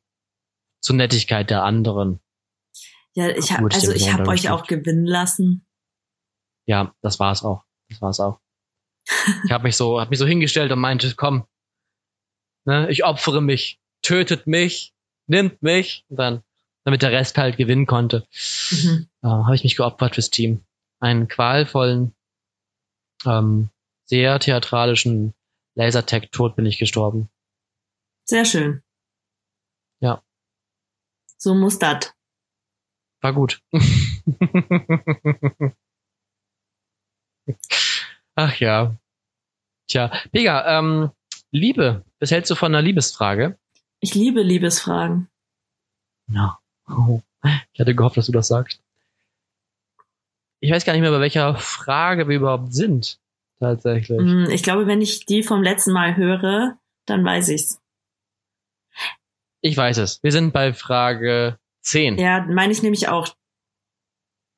[0.82, 2.20] zur Nettigkeit der anderen.
[3.14, 5.66] Ja, ich habe also ich habe euch auch gewinnen lassen.
[6.66, 7.64] Ja, das war's auch.
[7.90, 8.40] Das war's auch.
[9.46, 11.46] ich habe mich so, habe mich so hingestellt und meinte, komm,
[12.66, 14.94] ne, ich opfere mich, tötet mich,
[15.28, 16.44] nimmt mich, und dann,
[16.84, 18.28] damit der Rest halt gewinnen konnte,
[18.72, 19.08] mhm.
[19.22, 20.64] äh, habe ich mich geopfert fürs Team.
[21.00, 22.16] Einen qualvollen,
[23.26, 23.70] ähm,
[24.06, 25.34] sehr theatralischen
[25.76, 27.30] Lasertag-Tod bin ich gestorben.
[28.24, 28.82] Sehr schön.
[30.00, 30.24] Ja.
[31.38, 32.14] So muss das.
[33.22, 33.62] War gut.
[38.36, 38.96] Ach ja.
[39.88, 41.12] Tja, Pega, ähm,
[41.52, 42.04] Liebe.
[42.20, 43.58] Was hältst du von einer Liebesfrage?
[44.06, 45.30] Ich liebe Liebesfragen.
[46.28, 46.60] Ja.
[46.88, 47.22] Oh.
[47.74, 48.80] Ich hatte gehofft, dass du das sagst.
[50.60, 53.20] Ich weiß gar nicht mehr, bei welcher Frage wir überhaupt sind.
[53.60, 54.22] Tatsächlich.
[54.22, 57.82] Mm, ich glaube, wenn ich die vom letzten Mal höre, dann weiß ich's.
[59.62, 60.22] Ich weiß es.
[60.22, 62.20] Wir sind bei Frage 10.
[62.20, 63.36] Ja, meine ich nämlich auch.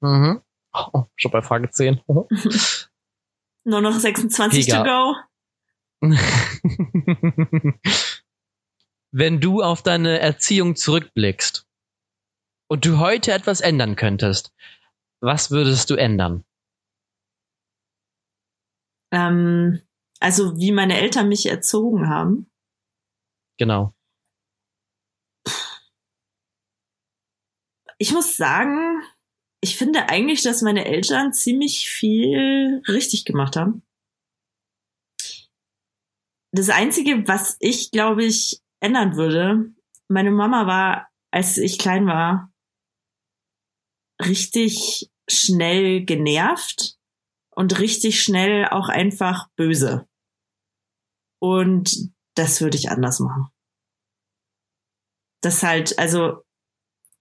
[0.01, 0.41] Mhm.
[0.73, 2.01] Oh, schon bei Frage 10.
[3.63, 4.83] Nur noch 26 Giga.
[4.83, 5.15] to
[6.01, 6.01] go.
[9.19, 11.67] Wenn du auf deine Erziehung zurückblickst
[12.69, 14.53] und du heute etwas ändern könntest,
[15.23, 16.45] was würdest du ändern?
[19.11, 19.81] Ähm,
[20.19, 22.51] also wie meine Eltern mich erzogen haben.
[23.57, 23.95] Genau.
[27.97, 29.01] Ich muss sagen,
[29.61, 33.81] ich finde eigentlich, dass meine Eltern ziemlich viel richtig gemacht haben.
[36.51, 39.73] Das Einzige, was ich, glaube ich, ändern würde,
[40.07, 42.51] meine Mama war, als ich klein war,
[44.21, 46.97] richtig schnell genervt
[47.51, 50.07] und richtig schnell auch einfach böse.
[51.39, 53.49] Und das würde ich anders machen.
[55.41, 56.43] Das halt, also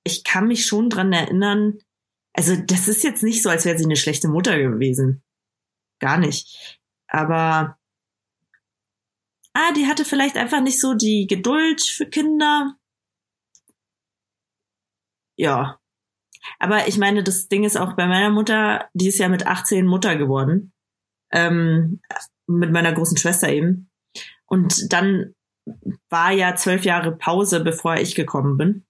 [0.05, 1.79] ich kann mich schon dran erinnern,
[2.33, 5.23] also das ist jetzt nicht so, als wäre sie eine schlechte Mutter gewesen.
[6.01, 6.81] Gar nicht.
[7.09, 7.79] Aber
[9.57, 12.77] ah, die hatte vielleicht einfach nicht so die Geduld für Kinder.
[15.39, 15.81] Ja,
[16.59, 19.87] aber ich meine, das Ding ist auch bei meiner Mutter, die ist ja mit 18
[19.87, 20.73] Mutter geworden.
[21.33, 22.01] Ähm,
[22.47, 23.91] mit meiner großen Schwester eben.
[24.47, 25.35] Und dann
[26.09, 28.87] war ja zwölf Jahre Pause, bevor ich gekommen bin.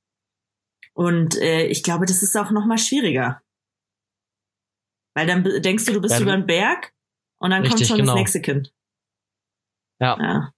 [0.93, 3.43] Und äh, ich glaube, das ist auch noch mal schwieriger.
[5.15, 6.93] Weil dann denkst du, du bist ja, über den Berg
[7.41, 8.13] und dann richtig, kommt schon genau.
[8.13, 8.75] das nächste Kind.
[9.99, 10.19] Ja.
[10.21, 10.53] ja.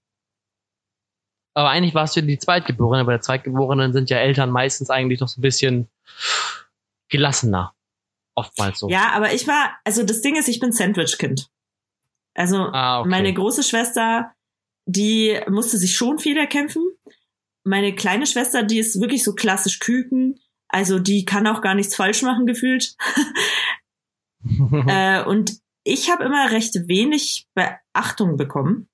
[1.54, 3.04] Aber eigentlich warst du die Zweitgeborene.
[3.04, 5.88] Bei der Zweitgeborenen sind ja Eltern meistens eigentlich noch so ein bisschen
[7.08, 7.74] gelassener.
[8.34, 8.88] Oftmals so.
[8.88, 11.48] Ja, aber ich war, also das Ding ist, ich bin Sandwich-Kind.
[12.34, 13.08] Also ah, okay.
[13.08, 14.32] meine große Schwester,
[14.86, 16.84] die musste sich schon viel erkämpfen.
[17.64, 20.38] Meine kleine Schwester, die ist wirklich so klassisch Küken.
[20.68, 22.94] Also die kann auch gar nichts falsch machen gefühlt.
[24.86, 28.87] äh, und ich habe immer recht wenig Beachtung bekommen.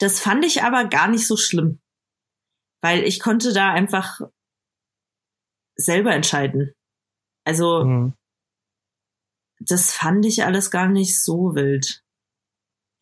[0.00, 1.80] Das fand ich aber gar nicht so schlimm,
[2.82, 4.20] weil ich konnte da einfach
[5.76, 6.74] selber entscheiden.
[7.44, 8.14] Also, mhm.
[9.60, 12.02] das fand ich alles gar nicht so wild.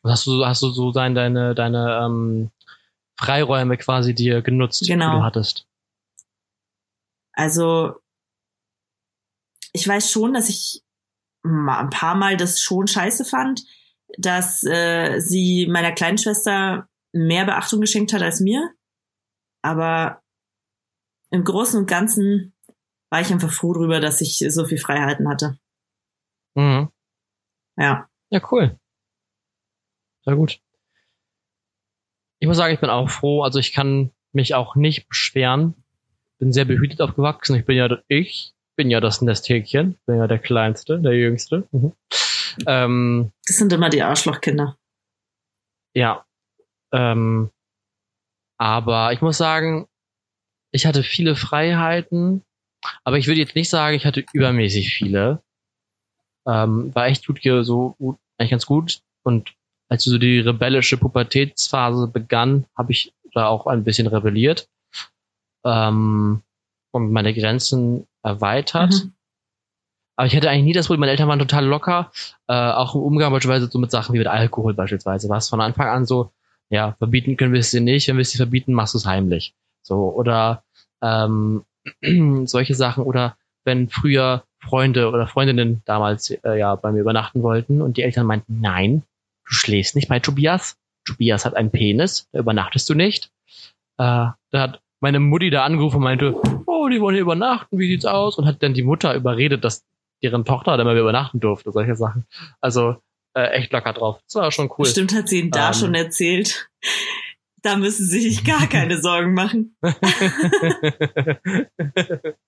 [0.04, 2.50] Hast du, hast du so dein, deine, deine ähm,
[3.16, 5.12] Freiräume quasi dir genutzt, genau.
[5.12, 5.66] die du hattest?
[7.32, 8.00] Also,
[9.72, 10.82] ich weiß schon, dass ich
[11.44, 13.62] ein paar Mal das schon scheiße fand,
[14.16, 18.70] dass äh, sie meiner kleinen Schwester mehr Beachtung geschenkt hat als mir.
[19.62, 20.22] Aber
[21.30, 22.54] im Großen und Ganzen
[23.10, 25.58] war ich einfach froh drüber, dass ich so viel Freiheiten hatte.
[26.54, 26.90] Mhm.
[27.76, 28.08] Ja.
[28.30, 28.78] Ja, cool.
[30.24, 30.60] Sehr gut.
[32.40, 33.42] Ich muss sagen, ich bin auch froh.
[33.42, 35.74] Also ich kann mich auch nicht beschweren.
[36.38, 37.56] Bin sehr behütet aufgewachsen.
[37.56, 39.98] Ich bin ja ich bin ja das Nesthäkchen.
[40.06, 41.66] Bin ja der Kleinste, der Jüngste.
[41.72, 41.92] Mhm.
[42.66, 44.76] Ähm, das sind immer die Arschlochkinder.
[45.94, 46.27] Ja.
[46.92, 47.50] Ähm,
[48.58, 49.86] aber ich muss sagen,
[50.72, 52.42] ich hatte viele Freiheiten
[53.04, 55.42] aber ich würde jetzt nicht sagen, ich hatte übermäßig viele.
[56.46, 59.00] Ähm, war echt gut, so gut, eigentlich ganz gut.
[59.22, 59.54] Und
[59.88, 64.68] als so die rebellische Pubertätsphase begann, habe ich da auch ein bisschen rebelliert
[65.64, 66.42] ähm,
[66.92, 68.92] und meine Grenzen erweitert.
[68.92, 69.12] Mhm.
[70.16, 72.10] Aber ich hatte eigentlich nie das Problem, meine Eltern waren total locker,
[72.48, 75.28] äh, auch im Umgang beispielsweise so mit Sachen wie mit Alkohol beispielsweise.
[75.28, 76.32] Was von Anfang an so,
[76.70, 79.54] ja, verbieten können wir es dir nicht, wenn wir dir verbieten, machst du es heimlich.
[79.82, 80.64] So, oder
[81.02, 81.64] ähm,
[82.46, 83.04] solche Sachen.
[83.04, 88.02] Oder wenn früher Freunde oder Freundinnen damals äh, ja bei mir übernachten wollten und die
[88.02, 89.02] Eltern meinten, nein,
[89.46, 90.76] du schläfst nicht bei Tobias.
[91.04, 93.30] Tobias hat einen Penis, da übernachtest du nicht.
[93.96, 96.34] Äh, da hat meine Mutti da angerufen und meinte,
[96.66, 98.36] oh, die wollen hier übernachten, wie sieht's aus?
[98.36, 99.84] Und hat dann die Mutter überredet, dass
[100.22, 102.26] deren Tochter dann mal übernachten durfte, solche Sachen.
[102.60, 102.96] Also
[103.34, 104.20] äh, echt locker drauf.
[104.24, 104.84] Das war schon cool.
[104.84, 105.74] Bestimmt hat sie ihn da Ähm.
[105.74, 106.68] schon erzählt.
[107.62, 109.76] Da müssen sie sich gar keine Sorgen machen.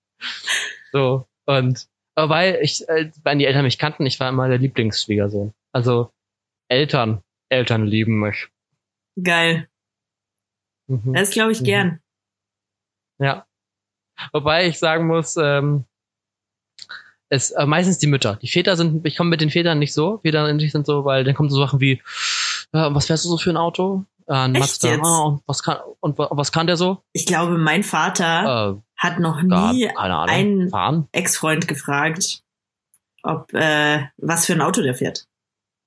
[0.91, 4.57] so, und aber weil ich, äh, weil die Eltern mich kannten, ich war immer der
[4.57, 5.53] Lieblingsschwiegersohn.
[5.73, 6.11] Also
[6.69, 8.49] Eltern, Eltern lieben mich.
[9.21, 9.69] Geil.
[10.87, 11.13] Mhm.
[11.13, 11.65] Das glaube ich Mhm.
[11.65, 11.99] gern.
[13.19, 13.47] Ja.
[14.33, 15.85] Wobei ich sagen muss, ähm,
[17.31, 18.37] es äh, meistens die Mütter.
[18.41, 20.19] Die Väter sind, ich komme mit den Vätern nicht so.
[20.19, 23.49] Väter sind so, weil dann kommen so Sachen wie, äh, was fährst du so für
[23.51, 24.05] ein Auto?
[24.27, 24.99] Äh, Mazda.
[25.01, 27.01] Ah, und was kann und wa- was kann der so?
[27.13, 30.69] Ich glaube, mein Vater Äh, hat noch gar, nie Ahnung.
[30.71, 31.07] einen?
[31.13, 32.43] Ex-Freund gefragt,
[33.23, 35.25] ob äh, was für ein Auto der fährt.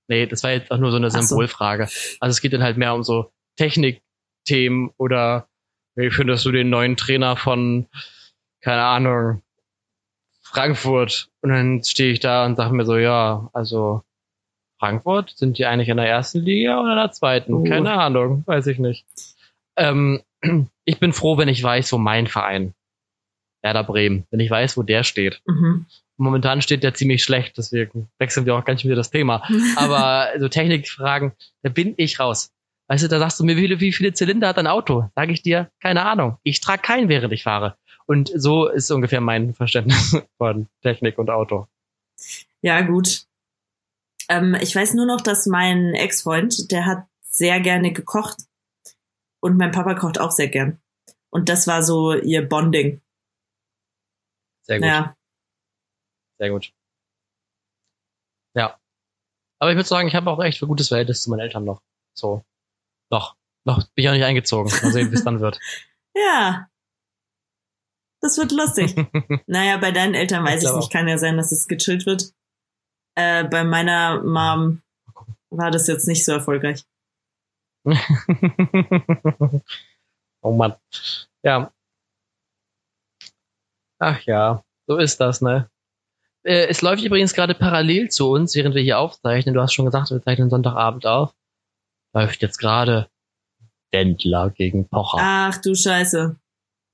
[0.09, 1.21] Nee, das war jetzt auch nur so eine Ach so.
[1.23, 1.85] Symbolfrage.
[2.21, 5.47] Also es geht dann halt mehr um so Technikthemen oder
[5.95, 7.87] wie findest du den neuen Trainer von,
[8.61, 9.43] keine Ahnung,
[10.55, 11.29] Frankfurt?
[11.43, 14.03] Und dann stehe ich da und sage mir so, ja, also
[14.79, 17.55] Frankfurt, sind die eigentlich in der ersten Liga oder in der zweiten?
[17.55, 17.65] Uh.
[17.65, 19.05] Keine Ahnung, weiß ich nicht.
[19.77, 20.23] Ähm,
[20.85, 22.75] ich bin froh, wenn ich weiß, wo mein Verein,
[23.63, 25.41] Werder Bremen, wenn ich weiß, wo der steht.
[25.47, 25.87] Mhm.
[26.17, 29.43] Momentan steht der ziemlich schlecht, deswegen wechseln wir auch ganz schön wieder das Thema.
[29.77, 32.53] Aber so Technikfragen, da bin ich raus.
[32.89, 35.09] Weißt du, da sagst du mir, wie viele, wie viele Zylinder hat ein Auto?
[35.17, 36.37] Sag ich dir, keine Ahnung.
[36.43, 37.77] Ich trage keinen, während ich fahre.
[38.07, 41.67] Und so ist ungefähr mein Verständnis von Technik und Auto.
[42.61, 43.27] Ja, gut.
[44.29, 48.37] Ähm, ich weiß nur noch, dass mein Ex-Freund, der hat sehr gerne gekocht.
[49.41, 50.81] Und mein Papa kocht auch sehr gern.
[51.31, 53.03] Und das war so ihr Bonding.
[54.63, 55.17] Sehr gut, Ja.
[56.39, 56.73] sehr gut.
[58.55, 58.79] Ja.
[59.59, 61.83] Aber ich würde sagen, ich habe auch echt ein gutes Verhältnis zu meinen Eltern noch.
[62.15, 62.45] So.
[63.11, 63.37] Noch.
[63.67, 64.71] Noch bin ich auch nicht eingezogen.
[64.83, 65.59] Mal sehen, wie es dann wird.
[66.17, 66.69] Ja.
[68.25, 68.95] Das wird lustig.
[69.47, 70.91] naja, bei deinen Eltern Ich weiß ich glaub nicht.
[70.91, 72.33] Kann ja sein, dass es gechillt wird.
[73.17, 74.81] Äh, bei meiner Mom
[75.51, 76.85] war das jetzt nicht so erfolgreich.
[80.41, 80.75] oh Mann.
[81.43, 81.71] Ja.
[83.99, 85.69] Ach ja, so ist das, ne?
[86.45, 89.55] Äh, es läuft übrigens gerade parallel zu uns, während wir hier aufzeichnen.
[89.55, 91.35] Du hast schon gesagt, wir zeichnen Sonntagabend auf.
[92.15, 93.11] Läuft jetzt gerade
[93.93, 95.19] Wendler gegen Pocher.
[95.21, 96.37] Ach du Scheiße.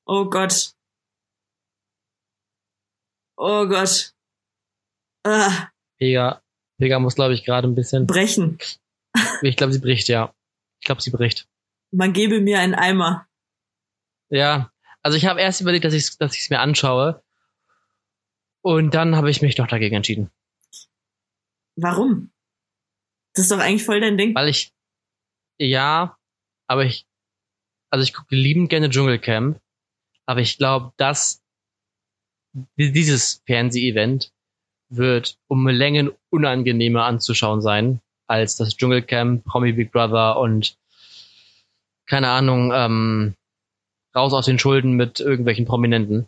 [0.07, 0.75] Oh Gott.
[3.43, 4.13] Oh Gott.
[5.25, 6.43] Ah, Pega,
[6.79, 8.07] Pega muss, glaube ich, gerade ein bisschen.
[8.07, 8.59] brechen.
[9.41, 10.35] Ich glaube, sie bricht, ja.
[10.79, 11.49] Ich glaube, sie bricht.
[11.91, 13.27] Man gebe mir einen Eimer.
[14.29, 14.71] Ja.
[15.03, 17.23] Also ich habe erst überlegt, dass ich es dass ich's mir anschaue.
[18.61, 20.31] Und dann habe ich mich doch dagegen entschieden.
[21.77, 22.31] Warum?
[23.33, 24.35] Das ist doch eigentlich voll dein Ding.
[24.35, 24.75] Weil ich,
[25.59, 26.19] ja,
[26.67, 27.07] aber ich,
[27.89, 29.59] also ich gucke liebend gerne Dschungelcamp,
[30.27, 31.40] aber ich glaube, dass
[32.77, 34.33] dieses Fernseh-Event
[34.89, 40.77] wird um Längen unangenehmer anzuschauen sein, als das Dschungelcamp, Promi Big Brother und
[42.07, 43.35] keine Ahnung, ähm,
[44.15, 46.27] raus aus den Schulden mit irgendwelchen Prominenten.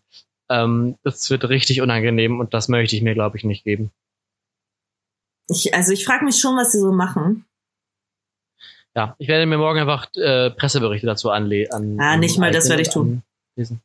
[0.48, 3.90] Ähm, das wird richtig unangenehm und das möchte ich mir, glaube ich, nicht geben.
[5.48, 7.44] Ich, also ich frage mich schon, was sie so machen.
[8.94, 11.98] Ja, ich werde mir morgen einfach äh, Presseberichte dazu anle an.
[11.98, 13.22] Ah, nicht mal, das werde ich tun.
[13.56, 13.80] anlesen.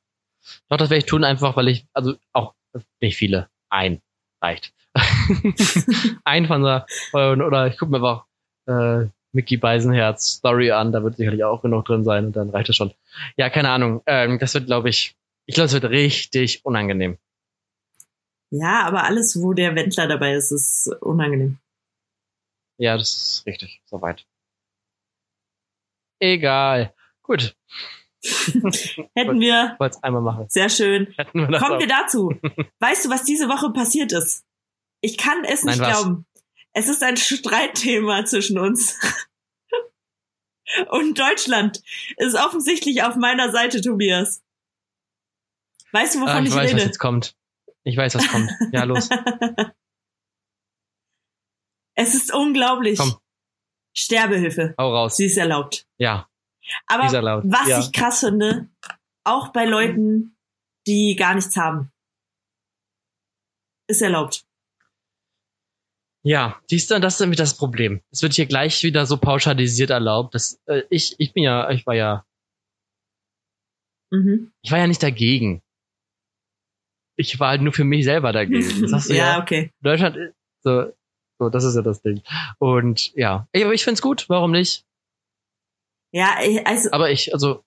[0.70, 2.54] Doch, das werde ich tun, einfach weil ich, also auch
[3.02, 4.02] nicht viele, ein
[4.42, 4.74] reicht.
[6.24, 8.26] ein von der, oder ich gucke mir einfach
[8.68, 12.70] äh, Mickey Beisenherz Story an, da wird sicherlich auch genug drin sein und dann reicht
[12.70, 12.94] es schon.
[13.36, 14.02] Ja, keine Ahnung.
[14.06, 17.18] Ähm, das wird, glaube ich, ich glaube, es wird richtig unangenehm.
[18.50, 21.60] Ja, aber alles, wo der Wendler dabei ist, ist unangenehm.
[22.78, 24.26] Ja, das ist richtig, soweit.
[26.20, 26.94] Egal.
[27.22, 27.56] Gut,
[29.16, 29.78] Hätten wir.
[29.80, 30.46] es einmal machen.
[30.50, 31.14] Sehr schön.
[31.18, 31.80] Hätten wir das Kommen auch.
[31.80, 32.34] wir dazu.
[32.80, 34.44] Weißt du, was diese Woche passiert ist?
[35.02, 35.88] Ich kann es nicht was?
[36.02, 36.26] glauben.
[36.74, 39.00] Es ist ein Streitthema zwischen uns.
[40.90, 41.82] Und Deutschland
[42.18, 44.44] ist offensichtlich auf meiner Seite, Tobias.
[45.94, 46.84] Weißt du, wovon Ah, ich ich, weiß, was rede?
[46.86, 47.36] jetzt kommt.
[47.84, 48.52] Ich weiß, was kommt.
[48.74, 49.08] Ja, los.
[51.96, 53.00] es ist unglaublich.
[53.00, 53.16] Komm.
[53.96, 54.76] Sterbehilfe.
[54.78, 55.16] Hau raus.
[55.18, 55.88] Sie ist erlaubt.
[55.98, 56.28] Ja,
[56.88, 57.44] Aber laut.
[57.46, 57.80] was ja.
[57.80, 58.70] ich krass finde,
[59.24, 60.36] auch bei Leuten,
[60.86, 61.92] die gar nichts haben,
[63.88, 64.44] ist erlaubt.
[66.24, 68.02] Ja, siehst du, das ist nämlich das Problem.
[68.12, 70.36] Es wird hier gleich wieder so pauschalisiert erlaubt.
[70.36, 72.26] dass äh, ich, ich bin ja, ich war ja
[74.12, 74.52] Mhm.
[74.62, 75.62] Ich war ja nicht dagegen.
[77.18, 78.82] Ich war halt nur für mich selber dagegen.
[78.82, 79.72] Das hast du ja, ja, okay.
[79.82, 80.94] Deutschland ist so,
[81.40, 82.22] so, das ist ja das Ding.
[82.60, 84.86] Und ja, aber ich find's gut, warum nicht?
[86.12, 87.64] Ja, ich- also Aber ich, also,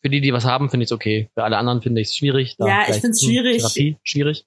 [0.00, 1.30] für die, die was haben, finde ich's okay.
[1.34, 2.56] Für alle anderen finde ich's schwierig.
[2.58, 3.56] Da Ja, ich vielleicht, find's hm, schwierig.
[3.58, 4.46] Therapie, schwierig.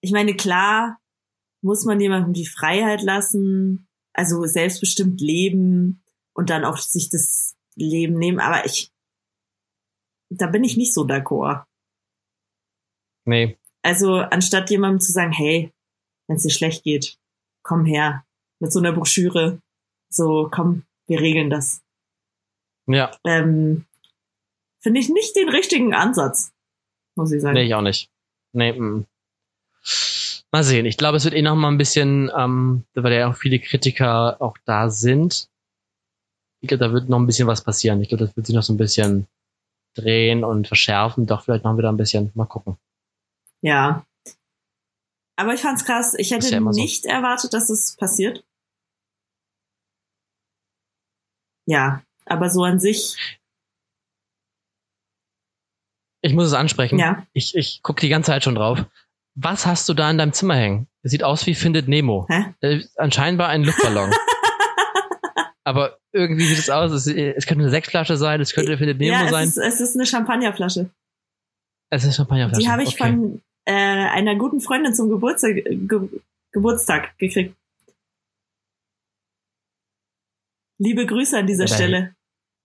[0.00, 0.98] ich meine, klar
[1.62, 6.02] muss man jemandem die Freiheit lassen, also selbstbestimmt leben
[6.34, 8.92] und dann auch sich das Leben nehmen, aber ich,
[10.30, 11.64] da bin ich nicht so d'accord.
[13.24, 15.72] Nee, Also anstatt jemandem zu sagen, hey,
[16.26, 17.18] wenn es dir schlecht geht,
[17.62, 18.24] komm her
[18.60, 19.60] mit so einer Broschüre,
[20.08, 21.82] so komm, wir regeln das.
[22.86, 23.84] ja, Ähm,
[24.80, 26.52] Finde ich nicht den richtigen Ansatz,
[27.16, 27.54] muss ich sagen.
[27.54, 28.10] nee, ich auch nicht.
[28.52, 29.06] Nee, mm.
[30.50, 30.86] Mal sehen.
[30.86, 34.40] Ich glaube, es wird eh noch mal ein bisschen, ähm, weil ja auch viele Kritiker
[34.40, 35.50] auch da sind.
[36.60, 38.00] Ich glaube, da wird noch ein bisschen was passieren.
[38.00, 39.26] Ich glaube, das wird sich noch so ein bisschen
[39.94, 41.26] drehen und verschärfen.
[41.26, 42.30] Doch vielleicht noch wieder ein bisschen.
[42.34, 42.78] Mal gucken.
[43.60, 44.06] Ja.
[45.36, 46.14] Aber ich fand's krass.
[46.16, 46.80] Ich hätte ja immer so.
[46.80, 48.42] nicht erwartet, dass es passiert.
[51.68, 53.38] Ja, aber so an sich,
[56.20, 56.98] Ich muss es ansprechen.
[56.98, 57.26] ja.
[57.32, 58.84] Ich, ich gucke die ganze Zeit schon drauf.
[59.34, 60.88] Was hast du da in deinem Zimmer hängen?
[61.02, 62.26] Es sieht aus wie Findet Nemo.
[62.28, 62.54] Hä?
[62.60, 64.10] Äh, anscheinend war ein Luftballon.
[65.64, 66.90] Aber irgendwie sieht es aus.
[66.90, 69.48] Es, es könnte eine Sektflasche sein, es könnte Findet Nemo ja, es sein.
[69.48, 70.90] ist, es ist eine Champagnerflasche.
[71.90, 72.62] es ist Champagnerflasche.
[72.62, 73.12] Die habe ich okay.
[73.12, 76.08] von äh, einer guten Freundin zum Geburtstag, ge
[76.50, 77.54] Geburtstag gekriegt.
[80.78, 82.14] Liebe Grüße an dieser Stelle.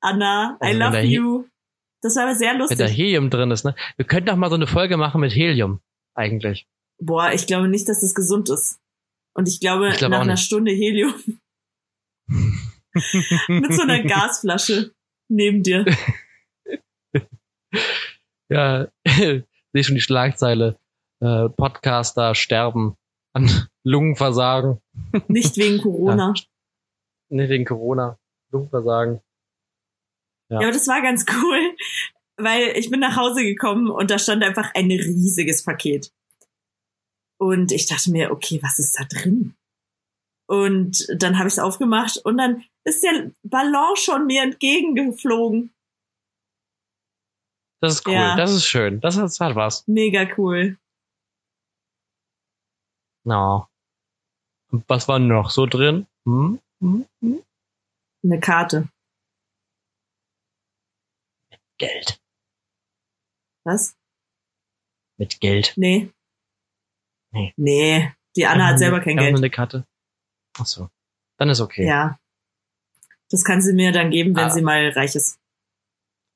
[0.01, 1.45] Anna, I Also wenn love you.
[2.01, 2.97] Das war aber sehr Wenn da lustig.
[2.97, 3.76] Helium drin ist, ne?
[3.95, 5.80] Wir könnten doch mal so eine Folge machen mit Helium,
[6.16, 6.68] eigentlich.
[7.01, 8.80] Boah, ich glaube nicht, dass das gesund ist.
[9.36, 10.43] Und ich glaube, Ich glaube nach einer nicht.
[10.45, 11.14] Stunde Helium
[13.47, 14.93] mit so einer Gasflasche
[15.30, 15.86] neben dir.
[18.49, 19.43] Ja, sehe
[19.84, 20.78] schon die Schlagzeile.
[21.22, 22.95] Äh, Podcaster sterben
[23.34, 23.49] an
[23.84, 24.78] Lungenversagen.
[25.28, 26.34] Nicht wegen Corona.
[27.34, 28.20] Nicht wegen Corona.
[28.52, 29.22] Lungenversagen.
[30.50, 30.60] Ja.
[30.60, 31.76] aber das war ganz cool,
[32.38, 36.14] weil ich bin nach Hause gekommen und da stand einfach ein riesiges Paket.
[37.40, 39.56] Und ich dachte mir, okay, was ist da drin?
[40.48, 45.74] Und dann habe ich es aufgemacht und dann ist der Ballon schon mir entgegengeflogen.
[47.82, 48.14] Das ist cool.
[48.14, 48.36] Ja.
[48.36, 49.02] Das ist schön.
[49.02, 49.88] Das hat, das hat was.
[49.88, 50.78] Mega cool.
[53.26, 53.68] Na.
[54.72, 56.06] Und was war noch so drin?
[56.26, 56.60] Hm?
[56.84, 58.90] Eine Karte.
[61.78, 62.20] Geld.
[63.66, 63.96] Was?
[65.18, 65.74] Mit Geld.
[65.78, 66.12] Nee.
[67.32, 67.54] Nee.
[67.58, 68.14] Nee.
[68.36, 69.38] Die Anna hat selber kein Einfach nur Geld.
[69.38, 69.88] eine Karte.
[70.58, 70.90] Ach so.
[71.38, 71.86] Dann ist okay.
[71.88, 72.20] Ja.
[73.30, 74.50] Das kann sie mir dann geben, wenn Ah.
[74.50, 75.40] sie mal reich ist.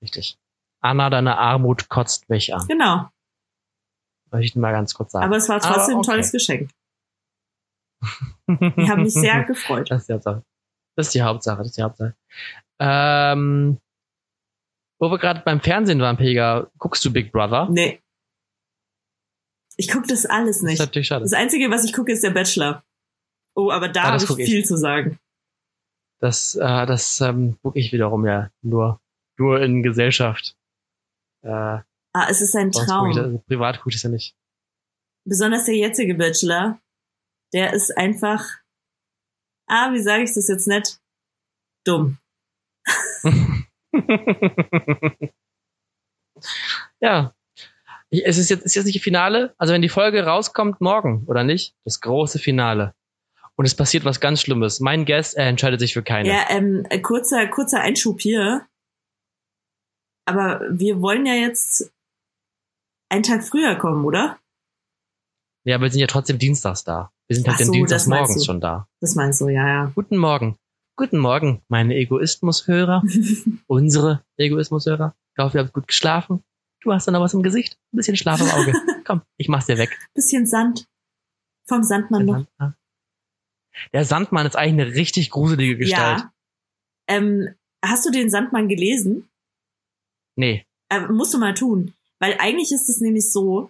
[0.01, 0.37] Richtig.
[0.79, 2.67] Anna, deine Armut kotzt mich an.
[2.67, 3.09] Genau.
[4.31, 5.25] Möchte ich mal ganz kurz sagen.
[5.25, 6.07] Aber es war trotzdem ein okay.
[6.11, 6.69] tolles Geschenk.
[8.47, 9.89] Ich habe mich sehr gefreut.
[9.91, 10.43] Das ist die Hauptsache.
[10.95, 11.57] Das ist die Hauptsache.
[11.59, 12.15] Das ist die Hauptsache.
[12.79, 13.79] Ähm,
[14.99, 17.67] wo wir gerade beim Fernsehen waren, Pega, guckst du Big Brother?
[17.69, 18.01] Nee.
[19.77, 20.79] Ich gucke das alles Das ist nicht.
[20.79, 21.23] natürlich schade.
[21.23, 22.83] Das Einzige, was ich gucke, ist der Bachelor.
[23.55, 24.53] Oh, aber da Ah, das habe ich ich.
[24.53, 25.19] viel zu sagen.
[26.19, 28.99] Das, äh, das ähm, gucke ich wiederum ja nur,
[29.37, 30.55] nur in Gesellschaft.
[31.43, 31.79] Äh,
[32.13, 33.07] Ah, es ist ein guck ich Traum.
[33.15, 34.35] also privat gucke ich das ja nicht.
[35.25, 36.79] Besonders der jetzige Bachelor,
[37.53, 38.43] der ist einfach,
[39.67, 40.99] ah, wie sage ich das jetzt nett?
[41.85, 42.17] Dumm.
[46.99, 47.33] ja.
[48.09, 49.53] Es ist jetzt, ist jetzt nicht Finale.
[49.57, 51.75] Also wenn die Folge rauskommt, morgen, oder nicht?
[51.83, 52.93] Das große Finale.
[53.55, 54.79] Und es passiert was ganz Schlimmes.
[54.79, 56.29] Mein Guest, er entscheidet sich für keine.
[56.29, 58.67] Ja, ähm, äh, kurzer, kurzer Einschub hier.
[60.25, 61.91] Aber wir wollen ja jetzt
[63.09, 64.39] einen Tag früher kommen, oder?
[65.63, 67.11] Ja, aber wir sind ja trotzdem dienstags da.
[67.27, 68.87] Wir sind halt den so, das meinst morgens schon da.
[69.01, 69.91] Das meinst du, ja, ja.
[69.93, 70.57] Guten Morgen.
[70.95, 73.03] Guten Morgen, meine Egoismushörer.
[73.67, 75.13] Unsere Egoismushörer.
[75.33, 76.43] Ich hoffe, ihr habt gut geschlafen.
[76.81, 77.77] Du hast dann noch was im Gesicht.
[77.91, 78.73] Ein bisschen Schlaf im Auge.
[79.03, 79.99] Komm, ich mach's dir weg.
[80.13, 80.87] Bisschen Sand.
[81.65, 82.45] Vom Sandmann noch.
[83.91, 86.19] Der Sandmann ist eigentlich eine richtig gruselige Gestalt.
[86.19, 86.33] Ja.
[87.09, 87.49] Ähm,
[87.83, 89.27] hast du den Sandmann gelesen?
[90.37, 90.65] Nee.
[90.87, 91.93] Äh, musst du mal tun.
[92.19, 93.69] Weil eigentlich ist es nämlich so,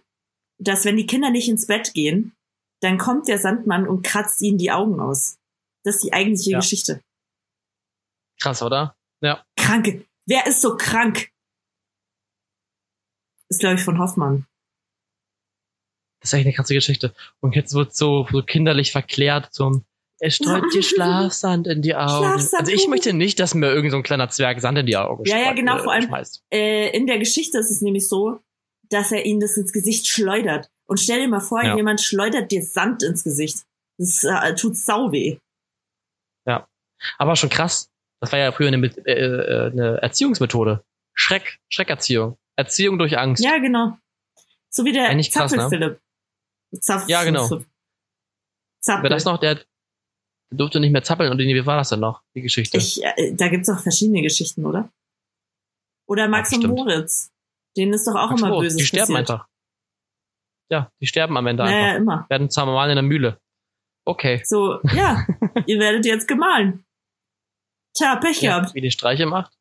[0.60, 2.34] dass wenn die Kinder nicht ins Bett gehen,
[2.82, 5.38] dann kommt der Sandmann und kratzt ihnen die Augen aus.
[5.84, 6.60] Das ist die eigentliche Ja.
[6.60, 7.02] Geschichte.
[8.40, 8.96] Krass, oder?
[9.22, 9.44] Ja.
[9.56, 10.06] Kranke.
[10.28, 11.30] Wer ist so krank?
[13.50, 14.46] Ist, glaube ich, von Hoffmann.
[16.20, 17.14] Das ist eigentlich eine krasse Geschichte.
[17.40, 19.86] Und jetzt wird so, so kinderlich verklärt zum,
[20.20, 22.26] Er streut dir Schlafsand in die Augen.
[22.26, 25.24] Also ich möchte nicht, dass mir irgend so ein kleiner Zwerg Sand in die Augen
[25.26, 26.44] Ja, ja, streut- genau, äh, vor allem- schmeißt.
[26.52, 28.40] Äh, in der Geschichte ist es nämlich so,
[28.90, 30.70] dass er ihnen das ins Gesicht schleudert.
[30.88, 31.76] Und stell dir mal vor, Ja.
[31.76, 33.66] jemand schleudert dir Sand ins Gesicht.
[33.98, 35.38] Das äh, tut sau weh.
[37.20, 37.92] Aber schon krass.
[38.20, 40.84] Das war ja früher eine, äh, äh, eine Erziehungsmethode.
[41.14, 42.38] Schreck, Schreckerziehung.
[42.56, 43.44] Erziehung durch Angst.
[43.44, 43.98] Ja, genau.
[44.70, 46.00] So wie der Eigentlich krass, ne?
[46.80, 47.48] Zapf Ja, genau.
[48.80, 49.04] Zappel.
[49.04, 49.64] Wer das noch, der,
[50.50, 52.78] durfte nicht mehr zappeln und wie war das denn noch, die Geschichte?
[52.78, 54.92] Ich, äh, da gibt's auch verschiedene Geschichten, oder?
[56.08, 56.80] Oder Max und bestimmt.
[56.80, 57.32] Moritz.
[57.76, 59.30] Denen ist doch auch Max immer Moritz, Böses Die sterben passiert.
[59.32, 59.48] einfach.
[60.70, 61.76] Ja, die sterben am Ende einfach.
[61.80, 62.26] Naja, immer.
[62.30, 63.40] Werden zermahlen in der Mühle.
[64.06, 64.42] Okay.
[64.46, 65.26] So, ja,
[65.66, 66.86] ihr werdet jetzt gemahlen.
[67.96, 68.76] Tja, Pech Ja, gehabt.
[68.76, 69.54] wie die Streiche macht.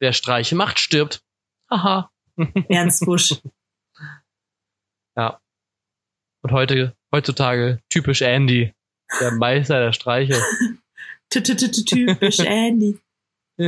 [0.00, 1.22] Wer Streiche macht, stirbt.
[1.70, 2.10] Haha.
[2.68, 3.40] Ernst Busch.
[6.44, 8.74] Und heute, heutzutage, typisch Andy.
[9.20, 10.42] Der Meister der Streiche.
[11.30, 12.98] Typisch Andy.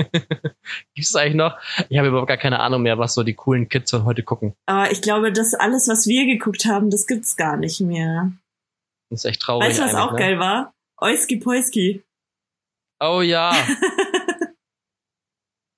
[0.03, 1.59] Gibt es eigentlich noch?
[1.89, 4.55] Ich habe überhaupt gar keine Ahnung mehr, was so die coolen Kids von heute gucken.
[4.67, 8.33] Aber ich glaube, das alles, was wir geguckt haben, das gibt's gar nicht mehr.
[9.11, 9.69] Das ist echt traurig.
[9.69, 10.19] weißt du, was auch ne?
[10.19, 10.75] geil war?
[11.01, 12.03] Oiski Poiski.
[13.01, 13.53] Oh ja.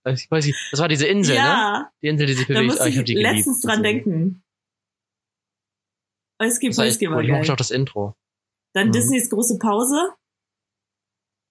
[0.08, 1.40] Ich Das war diese Insel, ne?
[1.40, 2.66] ja, Die Insel, die sich da bewegt.
[2.66, 3.34] musste Ah, ich hab die geliebt.
[3.34, 4.44] letztens dran denken.
[6.40, 7.24] Oiski Poiski war cool.
[7.24, 7.56] Ich mochte auch geil.
[7.56, 8.14] das Intro.
[8.72, 8.92] Dann Mhm.
[8.92, 10.14] Disneys große Pause.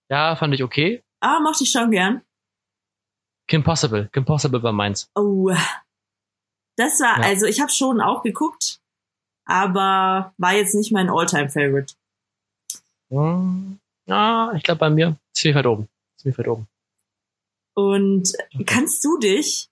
[0.10, 1.04] Ja, fand ich okay.
[1.22, 2.22] Ah, mochte ich schon gern.
[3.48, 4.10] Kim Possible.
[4.12, 5.10] Kim Possible war meins.
[5.16, 5.52] Oh.
[6.78, 7.26] Das war, Ja.
[7.28, 8.80] also ich habe schon auch geguckt,
[9.46, 11.94] aber war jetzt nicht mein All-Time-Favorite.
[13.10, 13.80] Hm.
[14.08, 15.88] Ja, ich glaube bei mir ziemlich weit oben.
[16.18, 16.68] Ziemlich weit oben.
[17.76, 18.34] Und
[18.66, 19.70] kannst du dich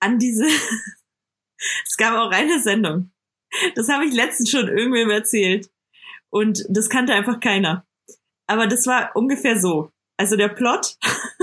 [0.00, 0.46] an diese,
[1.86, 3.10] es gab auch eine Sendung,
[3.74, 5.70] das habe ich letztens schon irgendwem erzählt
[6.30, 7.86] und das kannte einfach keiner.
[8.48, 9.90] Aber das war ungefähr so.
[10.18, 10.96] Also der Plot,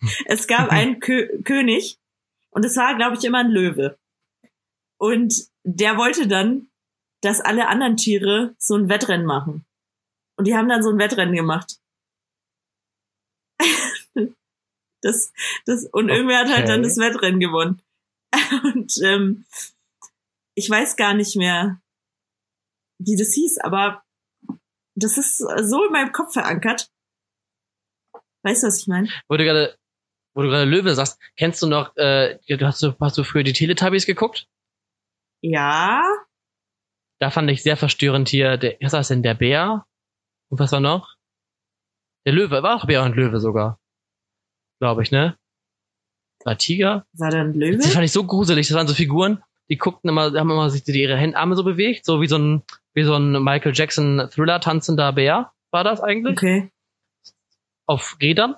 [0.26, 1.98] es gab einen Kö König
[2.50, 3.98] und es war, glaube ich, immer ein Löwe.
[4.98, 6.68] Und der wollte dann,
[7.20, 9.64] dass alle anderen Tiere so ein Wettrennen machen.
[10.36, 11.78] Und die haben dann so ein Wettrennen gemacht.
[15.00, 15.32] Das,
[15.64, 16.88] das, und irgendwer hat halt dann Okay.
[16.88, 17.80] das Wettrennen gewonnen.
[18.64, 19.44] Und ähm,
[20.56, 21.80] ich weiß gar nicht mehr,
[22.98, 24.02] wie das hieß, aber
[24.96, 26.90] das ist so in meinem Kopf verankert.
[28.42, 29.08] Weißt du, was ich meine?
[29.28, 29.77] Wo du gerade,
[30.38, 33.52] wo du gerade Löwe sagst, kennst du noch, äh, hast du, hast du früher die
[33.52, 34.46] Teletubbies geguckt?
[35.42, 36.00] Ja,
[37.18, 39.84] Da fand ich sehr verstörend hier, der, was war das denn, der Bär?
[40.48, 41.16] Und was war noch?
[42.24, 43.80] Der Löwe, war auch Bär und Löwe sogar.
[44.80, 45.36] Glaube ich, ne?
[46.44, 47.04] War Tiger?
[47.14, 47.82] war da ein Das Löwe?
[47.82, 48.68] fand ich so gruselig.
[48.68, 52.04] Das waren so Figuren, die guckten immer, haben immer sich ihre Hände, Arme so bewegt,
[52.04, 52.62] so wie so ein,
[52.94, 55.52] wie so ein Michael Jackson Thriller tanzender Bär.
[55.72, 56.36] War das eigentlich?
[56.38, 56.70] Okay.
[57.86, 58.54] Auf Rädern.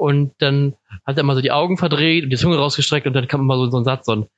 [0.00, 3.28] Und dann hat er immer so die Augen verdreht und die Zunge rausgestreckt und dann
[3.28, 4.30] kam immer so, so ein Satz, so ein,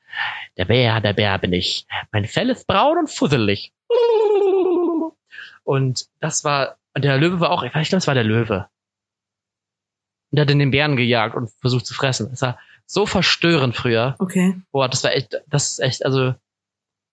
[0.56, 1.86] der Bär, der Bär bin ich.
[2.10, 3.72] Mein Fell ist braun und fusselig.
[5.62, 8.66] Und das war, und der Löwe war auch, ich glaube, es war der Löwe.
[10.32, 12.30] Und der hat in den Bären gejagt und versucht zu fressen.
[12.30, 14.16] Das war so verstörend früher.
[14.18, 14.60] Okay.
[14.72, 16.34] Boah, das war echt, das ist echt, also,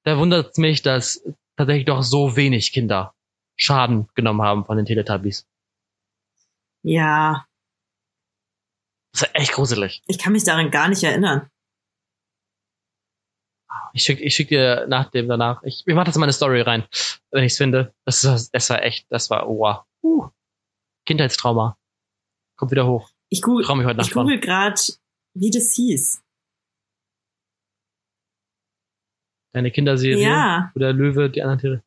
[0.06, 1.24] da wundert mich, dass
[1.56, 3.14] tatsächlich doch so wenig Kinder
[3.56, 5.48] Schaden genommen haben von den Teletubbies.
[6.82, 7.46] Ja,
[9.12, 10.02] Das ist echt gruselig.
[10.08, 11.50] ich kann mich daran gar nicht erinnern.
[13.94, 15.64] Ich schick, ich schick dir nach dem danach.
[15.64, 16.88] Ich, ich mach das in meine Story rein,
[17.32, 17.94] wenn ich's finde.
[18.06, 19.84] Das, ist, das war echt, das war, wow.
[20.04, 20.30] Uh,
[21.06, 21.78] Kindheitstrauma.
[22.56, 23.10] Kommt wieder hoch.
[23.30, 24.26] Ich google, mich heute ich Nacht dran.
[24.26, 24.80] google gerade,
[25.34, 26.22] wie das hieß.
[29.54, 30.72] Deine Kinderserie, Ja.
[30.74, 31.84] wo der Löwe, die anderen Tiere.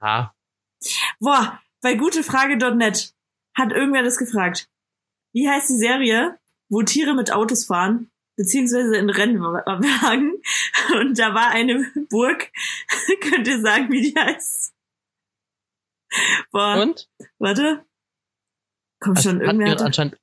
[0.00, 0.32] Ah,
[1.20, 3.14] Boah, bei gutefrage.net
[3.56, 4.68] hat irgendwer das gefragt.
[5.32, 6.37] Wie heißt die Serie,
[6.68, 10.40] wo Tiere mit Autos fahren, beziehungsweise in Rennwagen?
[11.00, 12.50] Und da war eine Burg.
[13.20, 14.74] Könnt ihr sagen, wie die heißt?
[16.50, 17.08] Boah, und?
[17.38, 17.84] warte.
[19.00, 19.82] Komm Also, schon, irgendwer hat...
[19.82, 20.18] anscheinend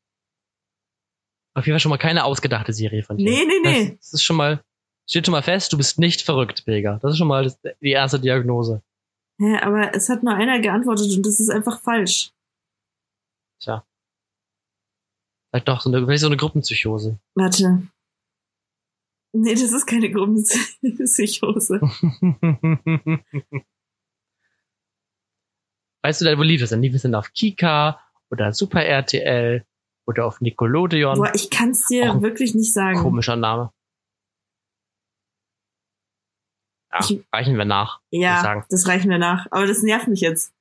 [1.55, 3.29] auf jeden Fall schon mal keine ausgedachte Serie von dir.
[3.29, 3.89] Nee, nee, nee.
[3.91, 4.61] Das, das ist schon mal,
[5.07, 6.99] steht schon mal fest, du bist nicht verrückt, Vega.
[7.01, 8.83] Das ist schon mal das, die erste Diagnose.
[9.39, 12.31] Hä, aber es hat nur einer geantwortet und das ist einfach falsch.
[13.61, 13.85] Tja.
[15.55, 17.17] Vielleicht doch so eine, vielleicht so eine Gruppenpsychose.
[17.35, 17.87] Warte.
[19.31, 21.79] Nee, das ist keine Gruppenpsychose.
[26.03, 26.81] weißt du denn, wo lief es denn?
[26.81, 29.65] Lief es denn auf Kika oder Super RTL
[30.05, 31.17] oder auf Nickelodeon?
[31.17, 32.99] Boah, ich kann's dir Auch ein wirklich nicht sagen.
[32.99, 33.71] Komischer Name.
[36.91, 38.01] Ja, Ich- reichen wir nach.
[38.11, 39.47] Ja, das reichen wir nach.
[39.51, 40.53] Aber das nervt mich jetzt.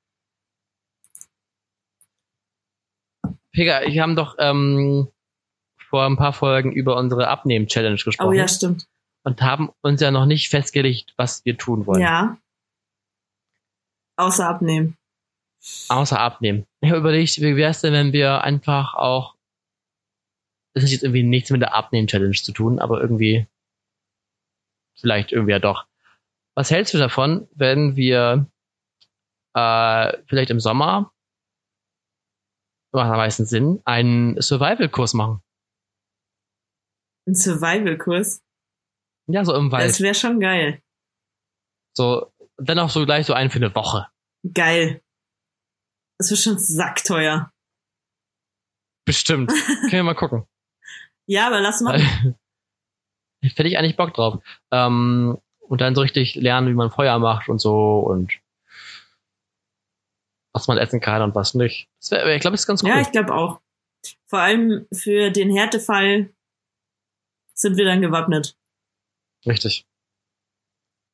[3.55, 5.09] Pega, wir haben doch ähm,
[5.89, 8.29] vor ein paar Folgen über unsere Abnehmen-Challenge gesprochen.
[8.29, 8.89] Oh ja, stimmt.
[9.23, 12.03] Und haben uns ja noch nicht festgelegt, was wir tun wollen.
[12.03, 12.37] Ja.
[14.17, 14.99] Außer abnehmen.
[15.89, 16.67] Außer abnehmen.
[16.81, 19.37] Ich habe überlegt, wie wäre es denn, wenn wir einfach auch.
[20.75, 23.47] Das hat jetzt irgendwie nichts mit der Abnehmen-Challenge zu tun, aber irgendwie.
[24.97, 25.87] Vielleicht irgendwie ja doch.
[26.57, 28.47] Was hältst du davon, wenn wir
[29.55, 31.14] äh, vielleicht im Sommer,
[32.95, 35.43] macht am meisten Sinn, einen Survival-Kurs machen?
[37.27, 38.43] Ein Survival-Kurs?
[39.27, 39.89] Ja, so im Wald.
[39.89, 40.83] Das wäre schon geil.
[41.97, 44.09] So, dann auch so gleich so einen für eine Woche.
[44.53, 45.03] Geil.
[46.19, 47.51] Das wird schon sackteuer.
[49.07, 49.51] Bestimmt.
[49.81, 50.47] Können wir mal gucken.
[51.27, 51.99] Ja, aber lass mal.
[53.43, 54.43] Hätte ich eigentlich Bock drauf.
[54.71, 58.33] Ähm, und dann so richtig lernen, wie man Feuer macht und so und
[60.55, 61.89] was man essen kann und was nicht.
[62.09, 62.89] Wär, ich glaube, das ist ganz cool.
[62.91, 63.61] Ja, ich glaube auch.
[64.27, 66.31] Vor allem für den Härtefall
[67.55, 68.57] sind wir dann gewappnet.
[69.47, 69.87] Richtig.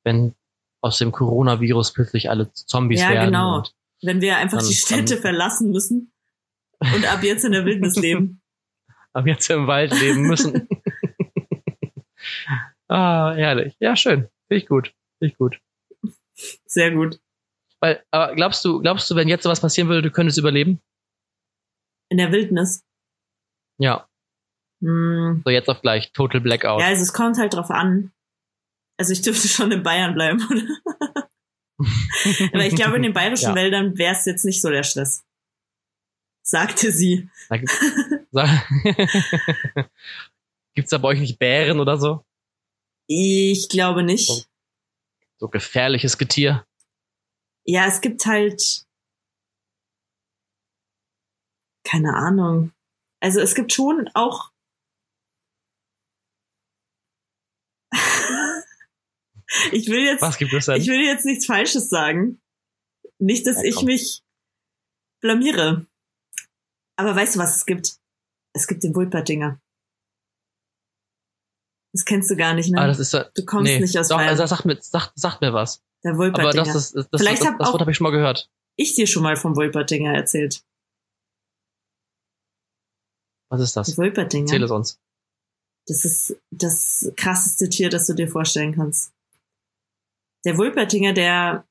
[0.05, 0.35] Wenn
[0.83, 3.27] aus dem Coronavirus plötzlich alle Zombies Ja, werden.
[3.27, 3.57] genau.
[3.59, 6.13] und- Wenn wir einfach Dann- die Städte dann- verlassen müssen
[6.79, 8.41] und ab jetzt in der Wildnis leben.
[9.13, 10.69] aber jetzt im Wald leben müssen.
[12.89, 13.75] ah, herrlich.
[13.81, 14.29] Ja, schön.
[14.49, 14.93] Finde ich gut.
[15.19, 15.61] Finde ich gut.
[16.67, 17.21] Sehr gut.
[17.83, 20.81] Weil, aber glaubst du, glaubst du, wenn jetzt sowas passieren würde, du könntest überleben?
[22.11, 22.85] In der Wildnis.
[23.79, 24.07] Ja.
[24.83, 25.43] Hm.
[25.45, 26.13] So jetzt auf gleich.
[26.13, 26.81] Total Blackout.
[26.81, 28.13] Ja, also es kommt halt drauf an.
[28.99, 31.29] Also ich dürfte schon in Bayern bleiben, oder?
[32.53, 33.55] Aber ich glaube, in den bayerischen Ja.
[33.55, 35.25] Wäldern wäre es jetzt nicht so der Stress.
[36.43, 37.31] Sagte sie.
[37.49, 37.73] Da gibt-
[38.33, 38.69] Sag-
[40.75, 42.25] Gibt's da bei euch nicht Bären oder so?
[43.07, 44.49] Ich glaube nicht.
[45.39, 46.67] So gefährliches Getier?
[47.65, 48.87] Ja, es gibt halt.
[51.85, 52.73] Keine Ahnung.
[53.21, 54.51] Also es gibt schon auch.
[59.73, 60.23] ich will jetzt.
[60.23, 60.77] Was gibt es denn?
[60.81, 62.41] Ich will jetzt nichts Falsches sagen.
[63.19, 64.23] Nicht, dass Ja, ich mich
[65.21, 65.87] blamiere.
[66.97, 67.99] Aber weißt du, was es gibt?
[68.55, 69.61] Es gibt den Wulpertinger.
[71.93, 72.81] Das kennst du gar nicht, ne?
[72.81, 74.31] ah, das ist so, du kommst nee, nicht aus doch, Bayern.
[74.31, 75.83] also sagt mir, sagt, sagt mir was.
[76.05, 76.65] Der Aber Wulpertinger.
[76.65, 78.51] das, ist, das, das, Vielleicht das, das auch- Wort habe ich schon mal gehört.
[78.77, 80.65] ich dir schon mal vom Wulpertinger erzählt.
[83.51, 83.89] Was ist das?
[83.89, 84.45] Der Wulpertinger.
[84.45, 85.01] Erzähl es uns.
[85.87, 89.13] Das ist das krasseste Tier, das du dir vorstellen kannst.
[90.45, 91.67] Der Wulpertinger, der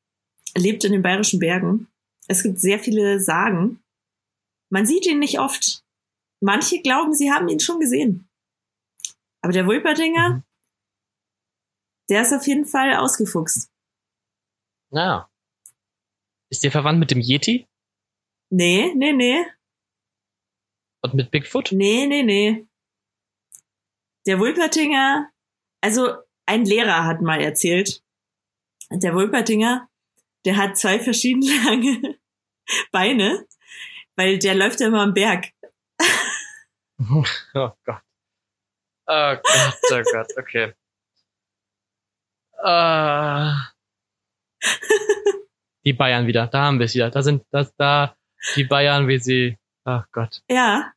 [0.55, 1.87] lebt in den bayerischen Bergen.
[2.27, 3.81] Es gibt sehr viele Sagen.
[4.69, 5.83] Man sieht ihn nicht oft.
[6.41, 8.27] Manche glauben, sie haben ihn schon gesehen.
[9.41, 10.43] Aber der Wulpertinger, Mhm.
[12.09, 13.69] der ist auf jeden Fall ausgefuchst.
[14.91, 15.29] Ja.
[16.51, 17.67] Ist der verwandt mit dem Yeti
[18.51, 19.45] Nee, nee, nee.
[21.01, 21.71] und mit Bigfoot?
[21.71, 22.67] Nee, nee, nee.
[24.25, 25.29] Der Wulpertinger,
[25.81, 26.15] also
[26.45, 28.03] ein Lehrer hat mal erzählt,
[28.91, 29.87] der Wulpertinger,
[30.45, 32.17] der hat zwei verschieden lange
[32.91, 33.47] Beine,
[34.15, 35.51] weil der läuft ja immer am Berg.
[37.53, 38.01] Oh Gott.
[39.07, 40.73] Oh Gott, oh Gott, okay.
[42.61, 43.53] Äh,
[45.85, 47.09] die Bayern wieder, da haben wir es wieder.
[47.09, 48.15] Da sind das da
[48.55, 49.57] die Bayern, wie sie.
[49.85, 50.41] Ach Gott.
[50.49, 50.91] Ja,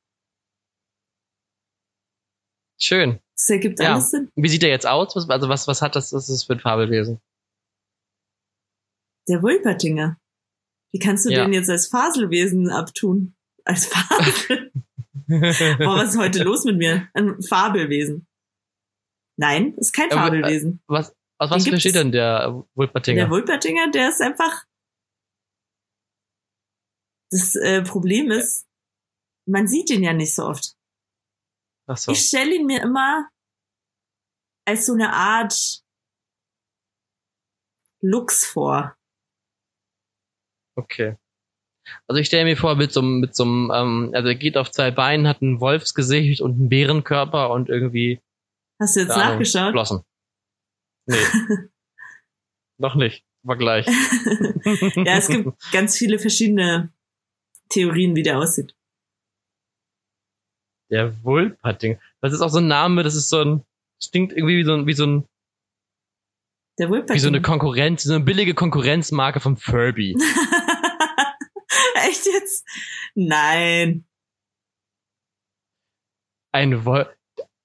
[2.79, 3.21] Schön.
[3.37, 3.95] das ergibt Ja.
[3.95, 4.31] alles Sinn.
[4.35, 5.15] Wie sieht er jetzt aus?
[5.15, 7.21] Was, also was, was hat das, was ist das für ein Fabelwesen?
[9.29, 10.19] Der Wulpertinger.
[10.93, 11.45] Wie kannst du Ja.
[11.45, 13.35] den jetzt als Faselwesen abtun?
[13.65, 14.73] Als Fabel?
[15.29, 17.09] Boah, was ist heute los mit mir?
[17.15, 18.27] Ein Fabelwesen.
[19.39, 20.83] Nein, ist kein äh, Fabelwesen.
[20.89, 23.23] was, aus was besteht denn der Wulpertinger?
[23.23, 24.65] Der Wulpertinger, der ist einfach.
[27.31, 28.67] Das äh, Problem ist,
[29.47, 30.77] man sieht ihn ja nicht so oft.
[31.87, 32.13] Ach so.
[32.13, 33.29] Ich stelle ihn mir immer
[34.67, 35.83] als so eine Art
[38.01, 38.97] Lux vor.
[40.77, 41.17] Okay.
[42.07, 44.57] Also ich stelle mir vor, mit so einem, mit so einem, ähm, also er geht
[44.57, 48.21] auf zwei Beinen, hat ein Wolfsgesicht und einen Bärenkörper und irgendwie
[48.81, 49.73] Hast du jetzt nachgeschaut?
[49.73, 50.05] Flossen.
[51.07, 51.17] Nee.
[52.79, 53.25] Noch nicht.
[53.43, 53.87] War gleich.
[54.97, 56.93] ja, es gibt ganz viele verschiedene
[57.69, 58.77] Theorien, wie der aussieht.
[60.91, 61.99] Der Wulperting.
[62.21, 63.65] Das ist auch so ein Name, das ist so ein,
[64.01, 65.29] das klingt irgendwie wie so ein, wie so ein,
[66.79, 67.15] Der Wulpertinger.
[67.17, 70.13] wie so eine Konkurrenz, so eine billige Konkurrenzmarke vom Furby.
[71.95, 72.67] Echt jetzt?
[73.15, 74.07] Nein.
[76.53, 77.13] Ein Wol,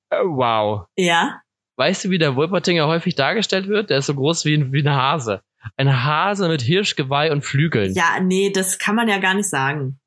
[0.09, 0.88] äh, wow.
[0.97, 1.41] Ja?
[1.78, 3.91] Weißt du, wie der Wulpertinger häufig dargestellt wird?
[3.91, 5.43] Der ist so groß wie ein, wie ein Hase.
[5.75, 7.93] Ein Hase mit Hirschgeweih und Flügeln.
[7.93, 9.99] Ja, nee, das kann man ja gar nicht sagen.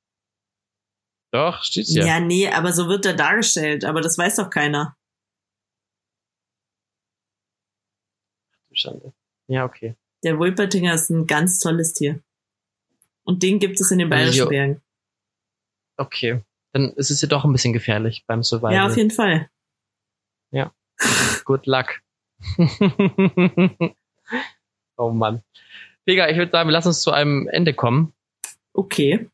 [1.30, 2.04] Doch, steht's ja.
[2.04, 3.84] Ja, nee, aber so wird er dargestellt.
[3.84, 4.96] Aber das weiß doch keiner.
[8.72, 9.12] Schande.
[9.46, 9.94] Ja, okay.
[10.24, 12.20] Der Wolpertinger ist ein ganz tolles Tier.
[13.22, 14.82] Und den gibt es in den Also Bayerischen Bergen.
[15.96, 16.42] Okay.
[16.72, 18.74] Dann ist es ja doch ein bisschen gefährlich beim Survival.
[18.74, 19.48] Ja, auf jeden Fall.
[21.50, 22.00] Good luck.
[24.96, 25.42] oh Mann.
[26.06, 28.12] Vega, ich würde sagen, wir lassen uns zu einem Ende kommen,
[28.72, 29.28] Okay.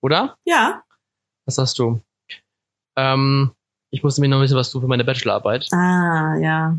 [0.00, 0.36] oder?
[0.44, 0.84] Ja.
[1.44, 2.00] Was hast du?
[2.96, 3.50] Ähm,
[3.90, 5.66] ich musste mir noch wissen, was du für meine Bachelorarbeit.
[5.72, 6.78] Ah, ja.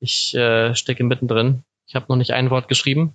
[0.00, 1.64] Ich äh, stecke mittendrin.
[1.86, 3.14] Ich habe noch nicht ein Wort geschrieben.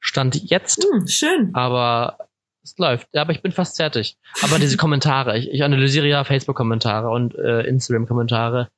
[0.00, 1.54] Stand jetzt, Hm, schön.
[1.54, 2.28] aber
[2.62, 3.08] es läuft.
[3.14, 4.18] Ja, aber ich bin fast fertig.
[4.42, 8.68] Aber diese Kommentare, ich, ich analysiere ja Facebook-Kommentare und äh, Instagram-Kommentare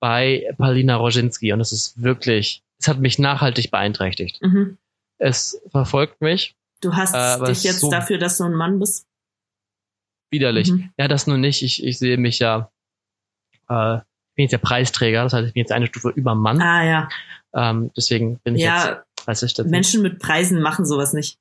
[0.00, 4.40] bei Paulina Roginski und es ist wirklich, es hat mich nachhaltig beeinträchtigt.
[4.42, 4.78] Mhm.
[5.18, 9.04] Es verfolgt mich Du hast Äh, dich jetzt so- dafür, dass du ein Mann bist.
[10.30, 10.70] widerlich.
[10.70, 10.90] Mhm.
[10.96, 11.62] Ja, das nur nicht.
[11.62, 12.70] Ich, ich sehe mich ja,
[13.68, 14.02] äh, ich
[14.36, 16.60] bin jetzt der Preisträger, das heißt, ich bin jetzt eine Stufe über Mann.
[16.62, 17.08] Ah, ja.
[17.54, 19.70] Ähm, deswegen bin ich jetzt, Ja, weiß ich das nicht.
[19.72, 21.38] Menschen mit Preisen machen sowas nicht.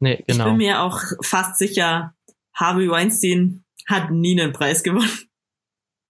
[0.00, 0.44] Nee, Ich genau.
[0.44, 2.14] bin mir auch fast sicher,
[2.54, 5.27] Harvey Weinstein hat nie einen Preis gewonnen.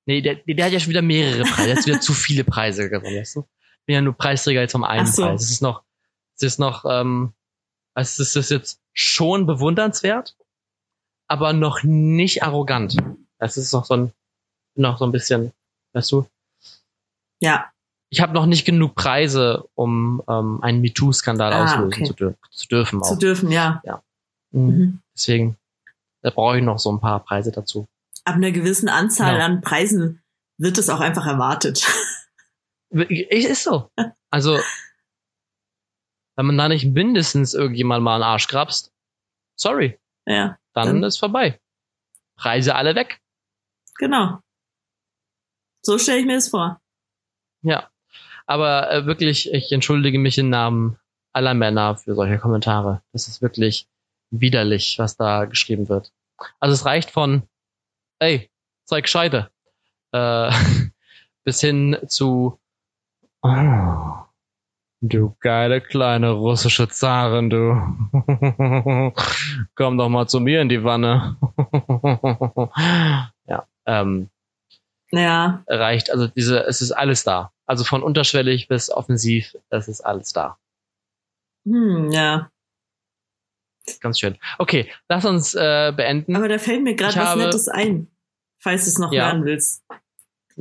[0.09, 1.67] Nee, der, der hat ja schon wieder mehrere Preise.
[1.69, 3.41] Der hat wieder zu viele Preise gewonnen, weißt du?
[3.81, 5.23] Ich bin ja nur Preisträger jetzt vom einen so.
[5.23, 5.43] Preis.
[5.43, 5.83] Es ist noch,
[6.37, 7.35] es ist noch, ähm,
[7.95, 10.35] also es ist jetzt schon bewundernswert,
[11.27, 12.97] aber noch nicht arrogant.
[13.39, 14.13] Es ist noch so ein,
[14.77, 15.53] noch so ein bisschen,
[15.93, 16.27] weißt du?
[17.41, 17.67] Ja,
[18.09, 22.05] Ich habe noch nicht genug Preise, um ähm, einen MeToo-Skandal Ah, auslösen okay.
[22.05, 23.03] zu, dür zu dürfen.
[23.03, 23.19] zu Auch.
[23.19, 23.83] dürfen, ja.
[24.53, 24.61] Mhm.
[24.67, 25.01] Mhm.
[25.15, 25.57] Deswegen,
[26.23, 27.87] da brauche ich noch so ein paar Preise dazu.
[28.29, 29.45] Ab einer gewissen Anzahl Genau.
[29.47, 30.23] an Preisen
[30.59, 31.87] wird es auch einfach erwartet.
[32.91, 33.91] Ist so.
[34.31, 34.59] Also,
[36.37, 38.93] wenn man da nicht mindestens irgendjemand mal einen Arsch grabst,
[39.57, 41.59] sorry, ja, dann, Dann- ist vorbei.
[42.37, 43.21] Preise alle weg.
[43.99, 44.41] genau.
[45.83, 46.81] So stelle ich mir das vor.
[47.63, 47.89] Ja.
[48.47, 50.99] Aber äh, wirklich, ich entschuldige mich im Namen
[51.33, 53.03] aller Männer für solche Kommentare.
[53.13, 53.87] Das ist wirklich
[54.31, 56.13] widerlich, was da geschrieben wird.
[56.61, 57.43] Also es reicht von,
[58.19, 58.51] ey,
[58.85, 59.51] zeig Scheide,
[60.13, 60.51] äh,
[61.45, 62.59] bis hin zu,
[63.43, 64.13] oh,
[65.01, 67.75] du geile kleine russische Zarin, du.
[69.75, 71.37] Komm doch mal zu mir in die Wanne.
[73.47, 74.29] ja, ähm,
[75.11, 76.11] Ja, reicht.
[76.11, 77.53] Also diese, es ist alles da.
[77.67, 80.59] Also von unterschwellig bis offensiv, es ist alles da.
[81.65, 82.51] hm, ja.
[84.01, 84.37] Ganz schön.
[84.59, 86.37] Okay, lass uns äh, beenden.
[86.37, 88.09] Aber da fällt mir gerade was habe- Nettes ein,
[88.61, 89.27] falls du es noch Ja.
[89.27, 89.85] hören willst.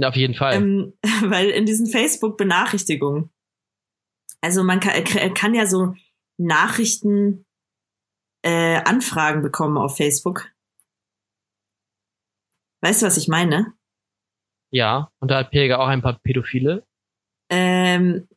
[0.01, 0.55] Auf jeden Fall.
[0.55, 3.30] Ähm, weil in diesen Facebook-Benachrichtigungen,
[4.41, 5.95] also man kann, äh, kann ja so
[6.38, 7.45] Nachrichten,
[8.43, 10.51] äh, Anfragen bekommen auf Facebook.
[12.82, 13.73] Weißt du, was ich meine?
[14.69, 16.86] ja, und da hat Pega auch ein paar Pädophile.
[17.49, 18.28] Ähm,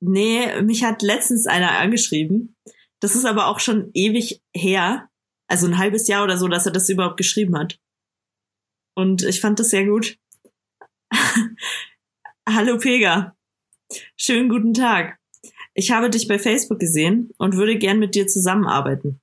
[0.00, 2.56] nee, mich hat letztens einer angeschrieben.
[3.00, 5.08] Das ist aber auch schon ewig her.
[5.46, 7.78] Also ein halbes Jahr oder so, dass er das überhaupt geschrieben hat.
[8.94, 10.18] Und ich fand das sehr gut.
[12.48, 13.36] Hallo Pega.
[14.16, 15.18] Schönen guten Tag.
[15.74, 19.20] Ich habe dich bei Facebook gesehen und würde gern mit dir zusammenarbeiten.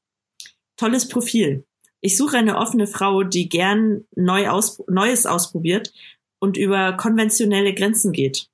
[0.78, 1.66] Tolles Profil.
[2.02, 5.92] Ich suche eine offene Frau, die gern neu aus Neues ausprobiert
[6.40, 8.50] und über konventionelle Grenzen geht.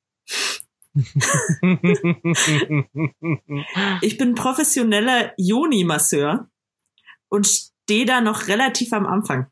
[4.01, 6.49] Ich bin professioneller Joni-Masseur
[7.29, 9.47] und stehe da noch relativ am Anfang.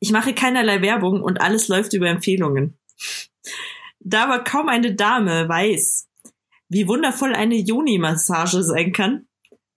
[0.00, 2.78] Ich mache keinerlei Werbung und alles läuft über Empfehlungen.
[4.00, 6.08] Da aber kaum eine Dame weiß,
[6.68, 9.26] wie wundervoll eine Joni-Massage sein kann,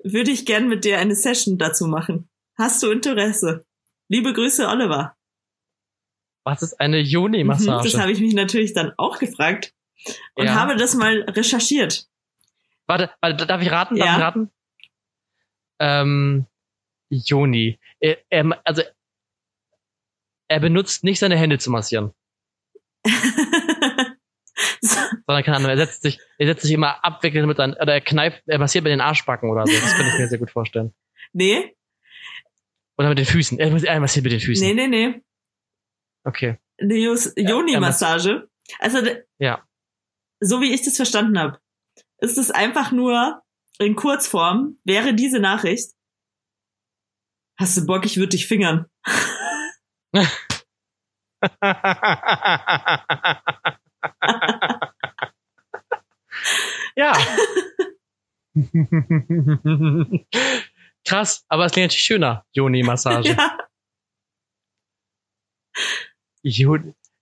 [0.04, 2.30] würde ich gern mit dir eine Session dazu machen.
[2.58, 3.66] Hast du Interesse?
[4.08, 5.16] Liebe Grüße, Oliver.
[6.44, 7.92] Was ist eine Mhm, Joni-Massage?
[7.92, 9.74] Das habe ich mich natürlich dann auch gefragt
[10.36, 10.56] und Ja.
[10.56, 12.08] habe das mal recherchiert.
[12.88, 13.96] Warte, warte, darf ich raten?
[13.98, 14.16] Darf Ja.
[14.18, 14.52] ich raten?
[15.80, 16.46] Ähm,
[17.10, 17.80] Joni.
[18.00, 18.84] Er, er, also,
[20.48, 22.14] er benutzt nicht seine Hände zu massieren,
[24.82, 28.02] sondern keine Ahnung, er setzt sich, er setzt sich immer abwickelnd mit seinen, oder er
[28.02, 29.74] kneift, er massiert mit den Arschbacken oder so.
[29.74, 30.94] Das könnte ich mir sehr gut vorstellen.
[31.34, 31.76] nee,
[32.98, 33.60] Oder mit den Füßen.
[33.60, 34.66] Er, er massiert mit den Füßen.
[34.66, 35.22] nee, nee, nee.
[36.24, 36.58] Okay.
[36.80, 38.48] Eine Joni-Massage.
[38.80, 39.00] Also,
[39.40, 39.64] Ja.
[40.40, 41.60] So wie ich das verstanden habe,
[42.20, 43.42] ist es einfach nur
[43.80, 45.92] in Kurzform, wäre diese Nachricht.
[47.58, 48.86] Hast du Bock, ich würde dich fingern.
[56.96, 57.14] ja.
[61.06, 62.46] Krass, aber es klingt natürlich schöner.
[62.54, 63.30] Joni-Massage.
[63.30, 63.58] Ja.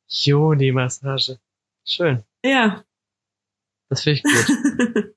[0.07, 1.39] Joni-Massage.
[1.85, 2.23] Schön.
[2.45, 2.83] Ja.
[3.93, 5.13] Das finde ich gut.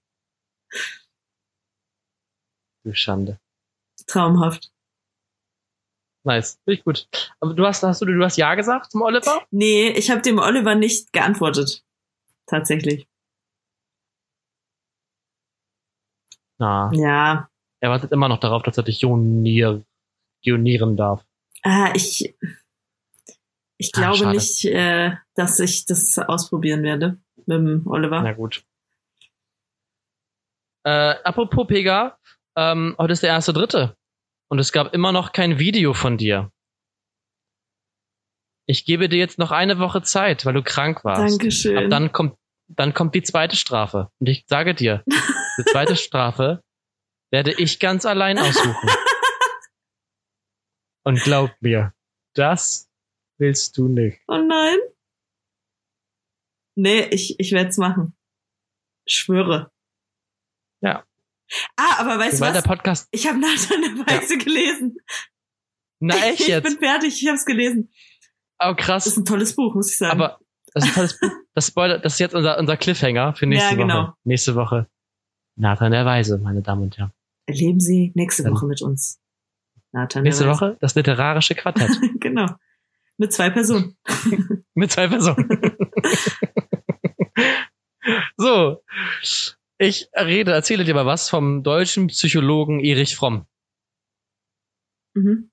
[2.85, 3.41] du Schande.
[4.07, 4.71] Traumhaft.
[6.25, 6.59] Nice.
[6.65, 7.09] Finde ich gut.
[7.41, 9.47] Aber du hast, hast du, du hast Ja gesagt zum Oliver?
[9.51, 11.85] Nee, ich habe dem Oliver nicht geantwortet.
[12.45, 13.09] Tatsächlich.
[16.59, 17.49] Na, Ja.
[17.81, 19.83] er wartet immer noch darauf, dass er dich jonier,
[20.43, 21.25] jonieren darf.
[21.63, 22.35] Ah, ich
[23.79, 24.37] ich Ah, glaube schade.
[24.37, 28.23] nicht, äh, dass ich das ausprobieren werde mit dem Oliver.
[28.23, 28.65] Na gut.
[30.85, 32.19] Äh, apropos Pega,
[32.57, 33.97] ähm, heute ist der erste Dritte.
[34.49, 36.51] Und es gab immer noch kein Video von dir.
[38.67, 41.41] Ich gebe dir jetzt noch eine Woche Zeit, weil du krank warst.
[41.41, 41.77] Dankeschön.
[41.77, 42.37] Ab dann kommt,
[42.69, 44.11] dann kommt die zweite Strafe.
[44.19, 46.63] Und ich sage dir, die zweite Strafe
[47.31, 48.89] werde ich ganz allein aussuchen.
[51.05, 51.93] Und glaub mir,
[52.35, 52.89] das
[53.39, 54.21] willst du nicht.
[54.27, 54.79] Oh nein.
[56.77, 58.17] Nee, ich, ich werde es machen.
[59.09, 59.71] Schwöre.
[60.81, 61.05] Ja.
[61.77, 62.69] Ah, aber weißt du Weil der was?
[62.69, 64.97] Podcast, Ich habe Nathan der Weise gelesen.
[66.01, 66.65] na echt ich jetzt?
[66.65, 67.91] bin fertig, ich habe es gelesen.
[68.59, 69.07] Oh Das krass.
[69.07, 70.13] ist ein tolles Buch, muss ich sagen.
[70.21, 70.39] Aber
[70.75, 71.31] das ist, ein tolles Buch.
[71.55, 74.03] das, Spoiler, das ist jetzt unser, unser Cliffhanger für nächste Ja, genau.
[74.09, 74.15] Woche.
[74.25, 74.89] Nächste Woche.
[75.57, 77.13] Nathan der Weise, meine Damen und Herren.
[77.47, 79.21] Erleben Sie nächste Dann- Woche mit uns.
[79.93, 80.61] Nathan Nächste der Weise.
[80.61, 81.91] Woche das literarische Quartett.
[82.21, 82.47] genau.
[83.19, 83.97] Mit zwei Personen.
[84.75, 85.49] Mit zwei Personen.
[88.37, 88.83] So.
[89.79, 93.47] Ich rede, erzähle dir mal was vom deutschen Psychologen Erich Fromm.
[95.15, 95.51] Mhm.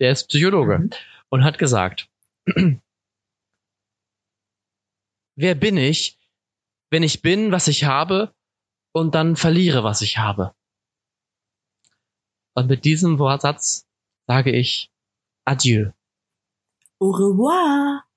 [0.00, 0.90] Der ist Psychologe Mhm.
[1.28, 2.08] und hat gesagt,
[5.36, 6.18] wer bin ich,
[6.90, 8.34] wenn ich bin, was ich habe
[8.92, 10.54] und dann verliere, was ich habe?
[12.54, 13.86] Und mit diesem Wortsatz
[14.26, 14.90] sage ich
[15.44, 15.92] Adieu.
[17.00, 18.07] Au revoir.